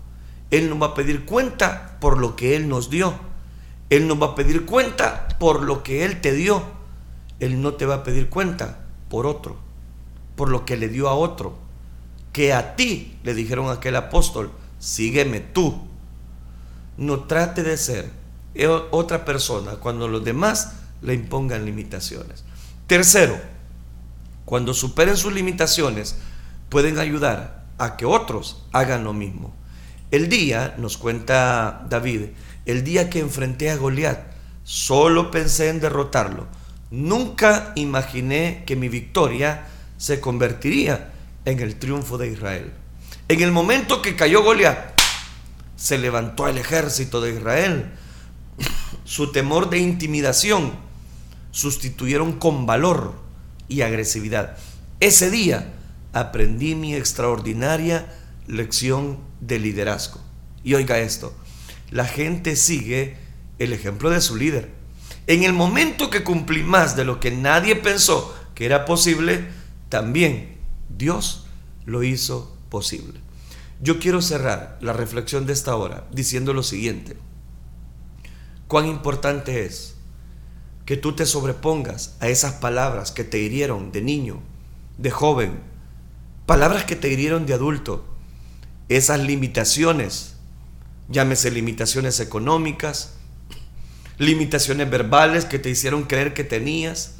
Él 0.51 0.69
no 0.69 0.79
va 0.79 0.87
a 0.87 0.93
pedir 0.93 1.25
cuenta 1.25 1.97
por 1.99 2.17
lo 2.17 2.35
que 2.35 2.55
Él 2.55 2.69
nos 2.69 2.89
dio. 2.89 3.13
Él 3.89 4.07
no 4.07 4.17
va 4.17 4.27
a 4.27 4.35
pedir 4.35 4.65
cuenta 4.65 5.27
por 5.39 5.63
lo 5.63 5.83
que 5.83 6.05
Él 6.05 6.21
te 6.21 6.33
dio. 6.33 6.63
Él 7.39 7.61
no 7.61 7.73
te 7.73 7.85
va 7.85 7.95
a 7.95 8.03
pedir 8.03 8.29
cuenta 8.29 8.85
por 9.09 9.25
otro, 9.25 9.57
por 10.35 10.49
lo 10.49 10.65
que 10.65 10.77
le 10.77 10.89
dio 10.89 11.09
a 11.09 11.13
otro. 11.13 11.57
Que 12.31 12.53
a 12.53 12.75
ti 12.75 13.17
le 13.23 13.33
dijeron 13.33 13.69
aquel 13.69 13.95
apóstol, 13.95 14.51
sígueme 14.79 15.39
tú. 15.39 15.87
No 16.97 17.25
trate 17.25 17.63
de 17.63 17.77
ser 17.77 18.11
otra 18.91 19.23
persona 19.23 19.73
cuando 19.73 20.07
los 20.07 20.23
demás 20.23 20.73
le 21.01 21.13
impongan 21.13 21.65
limitaciones. 21.65 22.43
Tercero, 22.87 23.37
cuando 24.45 24.73
superen 24.73 25.17
sus 25.17 25.33
limitaciones, 25.33 26.15
pueden 26.69 26.97
ayudar 26.99 27.65
a 27.77 27.97
que 27.97 28.05
otros 28.05 28.63
hagan 28.71 29.03
lo 29.03 29.13
mismo. 29.13 29.53
El 30.09 30.29
día, 30.29 30.75
nos 30.77 30.97
cuenta 30.97 31.85
David, 31.89 32.29
el 32.65 32.83
día 32.83 33.09
que 33.09 33.19
enfrenté 33.19 33.69
a 33.69 33.75
Goliat, 33.75 34.19
solo 34.63 35.31
pensé 35.31 35.69
en 35.69 35.79
derrotarlo. 35.79 36.47
Nunca 36.89 37.73
imaginé 37.75 38.63
que 38.65 38.75
mi 38.75 38.87
victoria 38.87 39.67
se 39.97 40.19
convertiría 40.19 41.11
en 41.45 41.59
el 41.59 41.75
triunfo 41.75 42.17
de 42.17 42.31
Israel. 42.31 42.71
En 43.27 43.41
el 43.41 43.51
momento 43.51 44.01
que 44.01 44.15
cayó 44.15 44.43
Goliat, 44.43 44.96
se 45.77 45.97
levantó 45.97 46.49
el 46.49 46.57
ejército 46.57 47.21
de 47.21 47.35
Israel. 47.35 47.91
Su 49.05 49.31
temor 49.31 49.69
de 49.69 49.77
intimidación 49.77 50.73
sustituyeron 51.51 52.33
con 52.33 52.65
valor 52.65 53.13
y 53.69 53.81
agresividad. 53.81 54.57
Ese 54.99 55.29
día 55.29 55.73
aprendí 56.11 56.75
mi 56.75 56.95
extraordinaria 56.95 58.13
lección 58.47 59.19
de 59.39 59.59
liderazgo. 59.59 60.19
Y 60.63 60.73
oiga 60.73 60.99
esto, 60.99 61.33
la 61.91 62.05
gente 62.05 62.55
sigue 62.55 63.15
el 63.59 63.71
ejemplo 63.71 64.09
de 64.09 64.19
su 64.19 64.35
líder. 64.35 64.71
En 65.27 65.43
el 65.43 65.53
momento 65.53 66.09
que 66.09 66.23
cumplí 66.23 66.63
más 66.63 66.95
de 66.95 67.05
lo 67.05 67.19
que 67.19 67.31
nadie 67.31 67.75
pensó 67.75 68.35
que 68.55 68.65
era 68.65 68.85
posible, 68.85 69.47
también 69.89 70.57
Dios 70.89 71.45
lo 71.85 72.03
hizo 72.03 72.57
posible. 72.69 73.26
Yo 73.79 73.99
quiero 73.99 74.23
cerrar 74.23 74.79
la 74.81 74.93
reflexión 74.93 75.45
de 75.45 75.53
esta 75.53 75.75
hora 75.75 76.07
diciendo 76.11 76.53
lo 76.53 76.63
siguiente. 76.63 77.15
Cuán 78.67 78.87
importante 78.87 79.65
es 79.65 79.95
que 80.85 80.97
tú 80.97 81.13
te 81.13 81.27
sobrepongas 81.27 82.17
a 82.19 82.27
esas 82.27 82.53
palabras 82.53 83.11
que 83.11 83.23
te 83.23 83.37
hirieron 83.37 83.91
de 83.91 84.01
niño, 84.01 84.39
de 84.97 85.11
joven, 85.11 85.59
palabras 86.47 86.85
que 86.85 86.95
te 86.95 87.09
hirieron 87.11 87.45
de 87.45 87.53
adulto, 87.53 88.03
esas 88.89 89.19
limitaciones, 89.19 90.37
llámese 91.07 91.51
limitaciones 91.51 92.19
económicas, 92.19 93.13
limitaciones 94.17 94.89
verbales 94.89 95.45
que 95.45 95.59
te 95.59 95.69
hicieron 95.69 96.03
creer 96.03 96.33
que 96.33 96.43
tenías. 96.43 97.15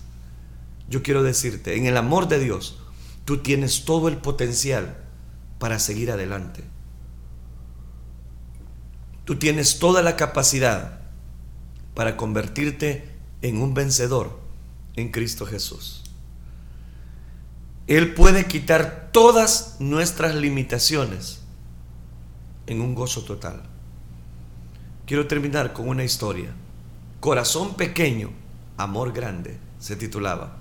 Yo 0.89 1.03
quiero 1.03 1.21
decirte, 1.21 1.77
en 1.77 1.85
el 1.85 1.97
amor 1.97 2.27
de 2.27 2.39
Dios, 2.39 2.79
tú 3.25 3.37
tienes 3.39 3.85
todo 3.85 4.07
el 4.07 4.17
potencial 4.17 5.06
para 5.59 5.79
seguir 5.79 6.11
adelante. 6.11 6.63
Tú 9.25 9.37
tienes 9.37 9.79
toda 9.79 10.01
la 10.01 10.15
capacidad 10.15 10.99
para 11.93 12.15
convertirte 12.15 13.11
en 13.41 13.61
un 13.61 13.73
vencedor 13.73 14.39
en 14.95 15.11
Cristo 15.11 15.45
Jesús. 15.45 16.03
Él 17.87 18.13
puede 18.13 18.45
quitar 18.45 19.09
todas 19.11 19.77
nuestras 19.79 20.35
limitaciones 20.35 21.39
en 22.67 22.81
un 22.81 22.95
gozo 22.95 23.23
total. 23.23 23.63
Quiero 25.05 25.27
terminar 25.27 25.73
con 25.73 25.87
una 25.87 26.03
historia. 26.03 26.49
Corazón 27.21 27.75
pequeño, 27.75 28.29
amor 28.75 29.13
grande, 29.13 29.57
se 29.79 29.95
titulaba. 29.95 30.57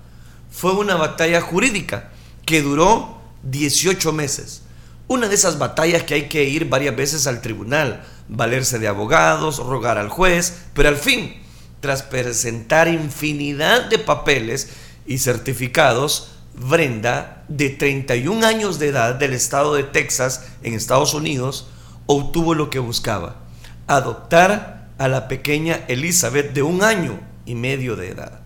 Fue 0.49 0.73
una 0.73 0.95
batalla 0.95 1.41
jurídica 1.41 2.11
que 2.45 2.61
duró 2.61 3.19
18 3.43 4.13
meses. 4.13 4.63
Una 5.07 5.27
de 5.27 5.35
esas 5.35 5.57
batallas 5.57 6.03
que 6.03 6.15
hay 6.15 6.27
que 6.27 6.43
ir 6.43 6.67
varias 6.67 6.95
veces 6.95 7.27
al 7.27 7.41
tribunal, 7.41 8.03
valerse 8.27 8.77
de 8.77 8.87
abogados, 8.87 9.57
rogar 9.57 9.97
al 9.97 10.09
juez, 10.09 10.63
pero 10.73 10.89
al 10.89 10.97
fin, 10.97 11.41
tras 11.79 12.03
presentar 12.03 12.87
infinidad 12.87 13.89
de 13.89 13.99
papeles 13.99 14.69
y 15.05 15.19
certificados, 15.19 16.33
Brenda, 16.53 17.45
de 17.47 17.69
31 17.69 18.45
años 18.45 18.79
de 18.79 18.87
edad 18.87 19.15
del 19.15 19.33
estado 19.33 19.75
de 19.75 19.83
Texas, 19.83 20.47
en 20.63 20.73
Estados 20.73 21.13
Unidos, 21.13 21.67
obtuvo 22.07 22.55
lo 22.55 22.69
que 22.69 22.79
buscaba, 22.79 23.37
adoptar 23.85 24.89
a 24.97 25.07
la 25.07 25.27
pequeña 25.27 25.81
Elizabeth 25.87 26.53
de 26.53 26.63
un 26.63 26.83
año 26.83 27.19
y 27.45 27.55
medio 27.55 27.95
de 27.95 28.09
edad. 28.09 28.39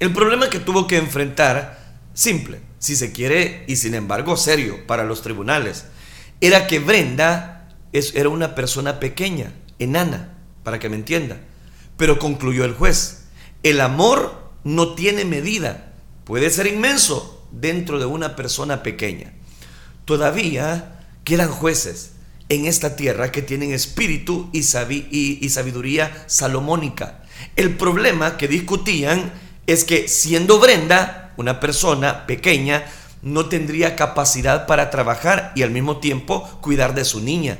El 0.00 0.12
problema 0.12 0.48
que 0.48 0.58
tuvo 0.58 0.86
que 0.86 0.96
enfrentar, 0.96 1.81
simple, 2.14 2.60
si 2.78 2.96
se 2.96 3.12
quiere, 3.12 3.64
y 3.66 3.76
sin 3.76 3.94
embargo 3.94 4.36
serio 4.36 4.86
para 4.86 5.04
los 5.04 5.22
tribunales, 5.22 5.84
era 6.40 6.66
que 6.66 6.78
Brenda 6.78 7.68
era 7.92 8.28
una 8.28 8.54
persona 8.54 8.98
pequeña, 8.98 9.52
enana, 9.78 10.34
para 10.64 10.78
que 10.78 10.88
me 10.88 10.96
entienda. 10.96 11.40
Pero 11.96 12.18
concluyó 12.18 12.64
el 12.64 12.74
juez, 12.74 13.24
el 13.62 13.80
amor 13.80 14.50
no 14.64 14.94
tiene 14.94 15.24
medida, 15.24 15.92
puede 16.24 16.50
ser 16.50 16.66
inmenso 16.66 17.46
dentro 17.52 17.98
de 17.98 18.06
una 18.06 18.34
persona 18.34 18.82
pequeña. 18.82 19.32
Todavía 20.04 21.00
quedan 21.24 21.50
jueces 21.50 22.12
en 22.48 22.66
esta 22.66 22.96
tierra 22.96 23.30
que 23.30 23.42
tienen 23.42 23.72
espíritu 23.72 24.50
y, 24.52 24.60
y 24.60 25.48
sabiduría 25.48 26.24
salomónica. 26.26 27.22
El 27.56 27.76
problema 27.76 28.36
que 28.36 28.48
discutían 28.48 29.32
es 29.66 29.84
que 29.84 30.08
siendo 30.08 30.58
Brenda 30.58 31.21
una 31.36 31.60
persona 31.60 32.26
pequeña 32.26 32.84
no 33.22 33.46
tendría 33.46 33.96
capacidad 33.96 34.66
para 34.66 34.90
trabajar 34.90 35.52
y 35.54 35.62
al 35.62 35.70
mismo 35.70 35.98
tiempo 35.98 36.48
cuidar 36.60 36.94
de 36.94 37.04
su 37.04 37.20
niña. 37.20 37.58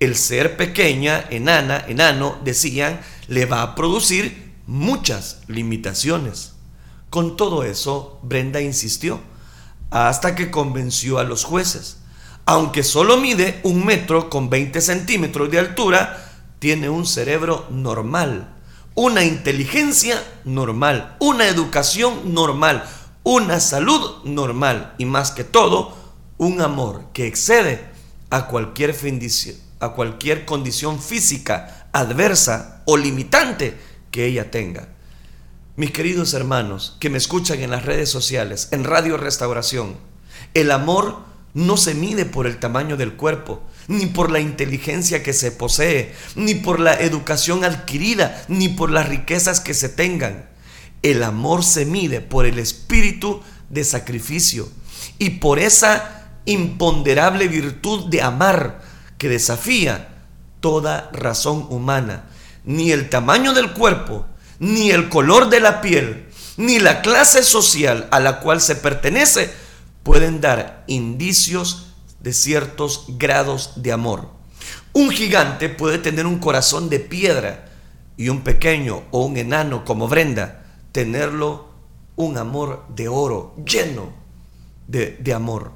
El 0.00 0.16
ser 0.16 0.56
pequeña, 0.56 1.24
enana, 1.30 1.84
enano, 1.88 2.38
decían, 2.44 3.00
le 3.26 3.46
va 3.46 3.62
a 3.62 3.74
producir 3.74 4.52
muchas 4.66 5.40
limitaciones. 5.48 6.54
Con 7.10 7.36
todo 7.36 7.64
eso, 7.64 8.18
Brenda 8.22 8.60
insistió 8.60 9.20
hasta 9.90 10.34
que 10.34 10.50
convenció 10.50 11.18
a 11.18 11.24
los 11.24 11.44
jueces. 11.44 11.98
Aunque 12.44 12.82
solo 12.82 13.18
mide 13.18 13.60
un 13.62 13.84
metro 13.84 14.30
con 14.30 14.48
20 14.48 14.80
centímetros 14.80 15.50
de 15.50 15.58
altura, 15.58 16.24
tiene 16.58 16.88
un 16.88 17.06
cerebro 17.06 17.66
normal, 17.70 18.54
una 18.98 19.22
inteligencia 19.22 20.20
normal, 20.44 21.14
una 21.20 21.46
educación 21.46 22.34
normal, 22.34 22.84
una 23.22 23.60
salud 23.60 24.24
normal 24.24 24.96
y 24.98 25.04
más 25.04 25.30
que 25.30 25.44
todo, 25.44 25.96
un 26.36 26.60
amor 26.60 27.04
que 27.12 27.28
excede 27.28 27.84
a 28.28 28.48
cualquier, 28.48 28.96
a 29.78 29.90
cualquier 29.90 30.44
condición 30.44 31.00
física 31.00 31.88
adversa 31.92 32.82
o 32.86 32.96
limitante 32.96 33.78
que 34.10 34.26
ella 34.26 34.50
tenga. 34.50 34.88
Mis 35.76 35.92
queridos 35.92 36.34
hermanos 36.34 36.96
que 36.98 37.08
me 37.08 37.18
escuchan 37.18 37.60
en 37.60 37.70
las 37.70 37.84
redes 37.84 38.10
sociales, 38.10 38.66
en 38.72 38.82
Radio 38.82 39.16
Restauración, 39.16 39.96
el 40.54 40.72
amor 40.72 41.20
no 41.58 41.76
se 41.76 41.92
mide 41.94 42.24
por 42.24 42.46
el 42.46 42.58
tamaño 42.58 42.96
del 42.96 43.14
cuerpo, 43.14 43.60
ni 43.88 44.06
por 44.06 44.30
la 44.30 44.38
inteligencia 44.38 45.24
que 45.24 45.32
se 45.32 45.50
posee, 45.50 46.14
ni 46.36 46.54
por 46.54 46.78
la 46.78 46.94
educación 46.94 47.64
adquirida, 47.64 48.44
ni 48.46 48.68
por 48.68 48.90
las 48.90 49.08
riquezas 49.08 49.58
que 49.58 49.74
se 49.74 49.88
tengan. 49.88 50.48
El 51.02 51.24
amor 51.24 51.64
se 51.64 51.84
mide 51.84 52.20
por 52.20 52.46
el 52.46 52.60
espíritu 52.60 53.42
de 53.70 53.82
sacrificio 53.82 54.68
y 55.18 55.30
por 55.30 55.58
esa 55.58 56.30
imponderable 56.44 57.48
virtud 57.48 58.08
de 58.08 58.22
amar 58.22 58.80
que 59.18 59.28
desafía 59.28 60.10
toda 60.60 61.10
razón 61.12 61.66
humana. 61.70 62.26
Ni 62.64 62.92
el 62.92 63.10
tamaño 63.10 63.52
del 63.52 63.72
cuerpo, 63.72 64.26
ni 64.60 64.92
el 64.92 65.08
color 65.08 65.50
de 65.50 65.58
la 65.58 65.80
piel, 65.80 66.28
ni 66.56 66.78
la 66.78 67.02
clase 67.02 67.42
social 67.42 68.06
a 68.12 68.20
la 68.20 68.38
cual 68.38 68.60
se 68.60 68.76
pertenece 68.76 69.52
pueden 70.08 70.40
dar 70.40 70.84
indicios 70.86 71.92
de 72.20 72.32
ciertos 72.32 73.04
grados 73.18 73.72
de 73.76 73.92
amor. 73.92 74.30
Un 74.94 75.10
gigante 75.10 75.68
puede 75.68 75.98
tener 75.98 76.24
un 76.24 76.38
corazón 76.38 76.88
de 76.88 76.98
piedra 76.98 77.68
y 78.16 78.30
un 78.30 78.40
pequeño 78.40 79.02
o 79.10 79.26
un 79.26 79.36
enano 79.36 79.84
como 79.84 80.08
Brenda 80.08 80.64
tenerlo 80.92 81.68
un 82.16 82.38
amor 82.38 82.86
de 82.88 83.08
oro 83.08 83.54
lleno 83.66 84.14
de, 84.86 85.18
de 85.20 85.34
amor. 85.34 85.72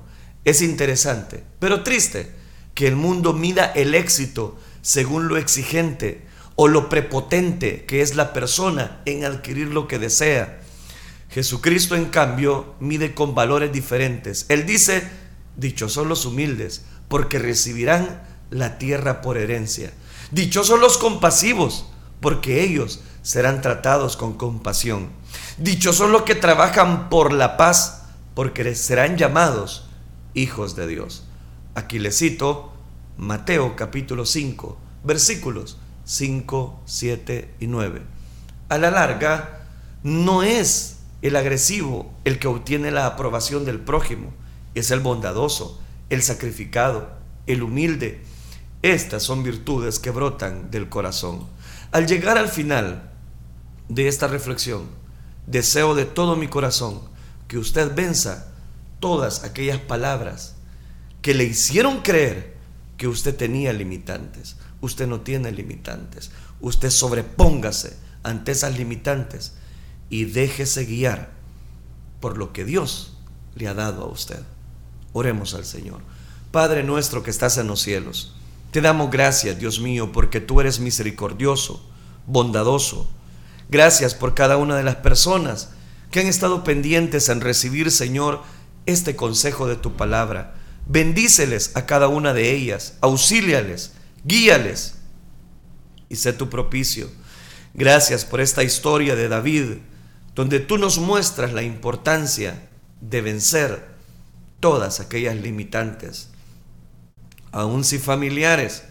Es 0.46 0.62
interesante, 0.62 1.44
pero 1.58 1.82
triste 1.82 2.32
que 2.72 2.86
el 2.86 2.96
mundo 2.96 3.34
mida 3.34 3.66
el 3.66 3.94
éxito 3.94 4.56
según 4.80 5.28
lo 5.28 5.36
exigente 5.36 6.26
o 6.56 6.68
lo 6.68 6.88
prepotente 6.88 7.84
que 7.84 8.00
es 8.00 8.16
la 8.16 8.32
persona 8.32 9.02
en 9.04 9.26
adquirir 9.26 9.68
lo 9.68 9.86
que 9.86 9.98
desea 9.98 10.61
Jesucristo, 11.32 11.96
en 11.96 12.06
cambio, 12.06 12.74
mide 12.78 13.14
con 13.14 13.34
valores 13.34 13.72
diferentes. 13.72 14.44
Él 14.50 14.66
dice, 14.66 15.08
dichosos 15.56 16.06
los 16.06 16.26
humildes, 16.26 16.84
porque 17.08 17.38
recibirán 17.38 18.22
la 18.50 18.76
tierra 18.76 19.22
por 19.22 19.38
herencia. 19.38 19.92
Dichosos 20.30 20.78
los 20.78 20.98
compasivos, 20.98 21.86
porque 22.20 22.62
ellos 22.62 23.00
serán 23.22 23.62
tratados 23.62 24.16
con 24.18 24.34
compasión. 24.34 25.08
Dichosos 25.56 26.10
los 26.10 26.22
que 26.22 26.34
trabajan 26.34 27.08
por 27.08 27.32
la 27.32 27.56
paz, 27.56 28.02
porque 28.34 28.74
serán 28.74 29.16
llamados 29.16 29.88
hijos 30.34 30.76
de 30.76 30.86
Dios. 30.86 31.24
Aquí 31.74 31.98
le 31.98 32.12
cito 32.12 32.72
Mateo 33.16 33.74
capítulo 33.76 34.26
5, 34.26 34.78
versículos 35.04 35.78
5, 36.04 36.82
7 36.84 37.54
y 37.60 37.66
9. 37.68 38.02
A 38.68 38.78
la 38.78 38.90
larga, 38.90 39.68
no 40.02 40.42
es 40.42 41.01
el 41.22 41.36
agresivo, 41.36 42.12
el 42.24 42.38
que 42.38 42.48
obtiene 42.48 42.90
la 42.90 43.06
aprobación 43.06 43.64
del 43.64 43.80
prójimo, 43.80 44.32
es 44.74 44.90
el 44.90 45.00
bondadoso, 45.00 45.80
el 46.10 46.22
sacrificado, 46.22 47.10
el 47.46 47.62
humilde. 47.62 48.22
Estas 48.82 49.22
son 49.22 49.44
virtudes 49.44 50.00
que 50.00 50.10
brotan 50.10 50.70
del 50.70 50.88
corazón. 50.88 51.46
Al 51.92 52.06
llegar 52.06 52.38
al 52.38 52.48
final 52.48 53.10
de 53.88 54.08
esta 54.08 54.26
reflexión, 54.26 54.86
deseo 55.46 55.94
de 55.94 56.04
todo 56.04 56.36
mi 56.36 56.48
corazón 56.48 57.00
que 57.46 57.58
usted 57.58 57.94
venza 57.94 58.52
todas 58.98 59.44
aquellas 59.44 59.78
palabras 59.78 60.56
que 61.20 61.34
le 61.34 61.44
hicieron 61.44 62.00
creer 62.00 62.56
que 62.96 63.06
usted 63.06 63.36
tenía 63.36 63.72
limitantes. 63.72 64.56
Usted 64.80 65.06
no 65.06 65.20
tiene 65.20 65.52
limitantes. 65.52 66.32
Usted 66.60 66.90
sobrepóngase 66.90 67.96
ante 68.24 68.52
esas 68.52 68.76
limitantes 68.76 69.54
y 70.12 70.26
déjese 70.26 70.84
guiar 70.84 71.30
por 72.20 72.36
lo 72.36 72.52
que 72.52 72.66
Dios 72.66 73.14
le 73.54 73.66
ha 73.66 73.72
dado 73.72 74.02
a 74.02 74.08
usted. 74.08 74.40
Oremos 75.14 75.54
al 75.54 75.64
Señor. 75.64 76.02
Padre 76.50 76.82
nuestro 76.82 77.22
que 77.22 77.30
estás 77.30 77.56
en 77.56 77.66
los 77.66 77.80
cielos, 77.80 78.34
te 78.72 78.82
damos 78.82 79.10
gracias, 79.10 79.58
Dios 79.58 79.80
mío, 79.80 80.12
porque 80.12 80.38
tú 80.38 80.60
eres 80.60 80.80
misericordioso, 80.80 81.82
bondadoso. 82.26 83.08
Gracias 83.70 84.14
por 84.14 84.34
cada 84.34 84.58
una 84.58 84.76
de 84.76 84.82
las 84.82 84.96
personas 84.96 85.70
que 86.10 86.20
han 86.20 86.26
estado 86.26 86.62
pendientes 86.62 87.30
en 87.30 87.40
recibir, 87.40 87.90
Señor, 87.90 88.42
este 88.84 89.16
consejo 89.16 89.66
de 89.66 89.76
tu 89.76 89.96
palabra. 89.96 90.54
Bendíceles 90.86 91.74
a 91.74 91.86
cada 91.86 92.08
una 92.08 92.34
de 92.34 92.52
ellas, 92.52 92.98
auxíliales, 93.00 93.92
guíales 94.24 94.96
y 96.10 96.16
sé 96.16 96.34
tu 96.34 96.50
propicio. 96.50 97.08
Gracias 97.72 98.26
por 98.26 98.42
esta 98.42 98.62
historia 98.62 99.16
de 99.16 99.28
David, 99.28 99.78
donde 100.34 100.60
tú 100.60 100.78
nos 100.78 100.98
muestras 100.98 101.52
la 101.52 101.62
importancia 101.62 102.68
de 103.00 103.20
vencer 103.20 103.92
todas 104.60 105.00
aquellas 105.00 105.36
limitantes, 105.36 106.28
aun 107.50 107.84
si 107.84 107.98
familiares, 107.98 108.84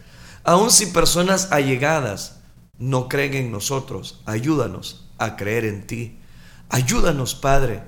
aun 0.43 0.71
si 0.71 0.87
personas 0.87 1.51
allegadas 1.51 2.39
no 2.77 3.07
creen 3.07 3.33
en 3.35 3.51
nosotros, 3.51 4.21
ayúdanos 4.25 5.07
a 5.17 5.35
creer 5.35 5.65
en 5.65 5.85
ti. 5.85 6.17
Ayúdanos, 6.69 7.35
Padre, 7.35 7.83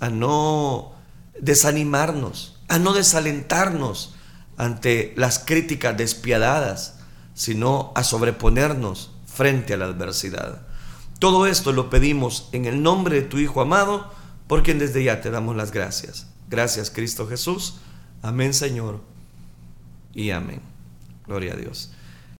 a 0.00 0.10
no 0.10 0.94
desanimarnos, 1.40 2.58
a 2.68 2.78
no 2.78 2.92
desalentarnos 2.92 4.14
ante 4.56 5.12
las 5.16 5.38
críticas 5.38 5.96
despiadadas, 5.96 6.94
sino 7.34 7.92
a 7.94 8.02
sobreponernos 8.02 9.12
frente 9.26 9.74
a 9.74 9.76
la 9.76 9.86
adversidad. 9.86 10.65
Todo 11.18 11.46
esto 11.46 11.72
lo 11.72 11.88
pedimos 11.88 12.48
en 12.52 12.66
el 12.66 12.82
nombre 12.82 13.16
de 13.16 13.26
tu 13.26 13.38
Hijo 13.38 13.60
amado, 13.60 14.10
por 14.46 14.62
quien 14.62 14.78
desde 14.78 15.02
ya 15.02 15.20
te 15.20 15.30
damos 15.30 15.56
las 15.56 15.72
gracias. 15.72 16.28
Gracias 16.48 16.90
Cristo 16.90 17.26
Jesús. 17.26 17.76
Amén 18.22 18.54
Señor. 18.54 19.00
Y 20.14 20.30
amén. 20.30 20.60
Gloria 21.26 21.54
a 21.54 21.56
Dios. 21.56 21.90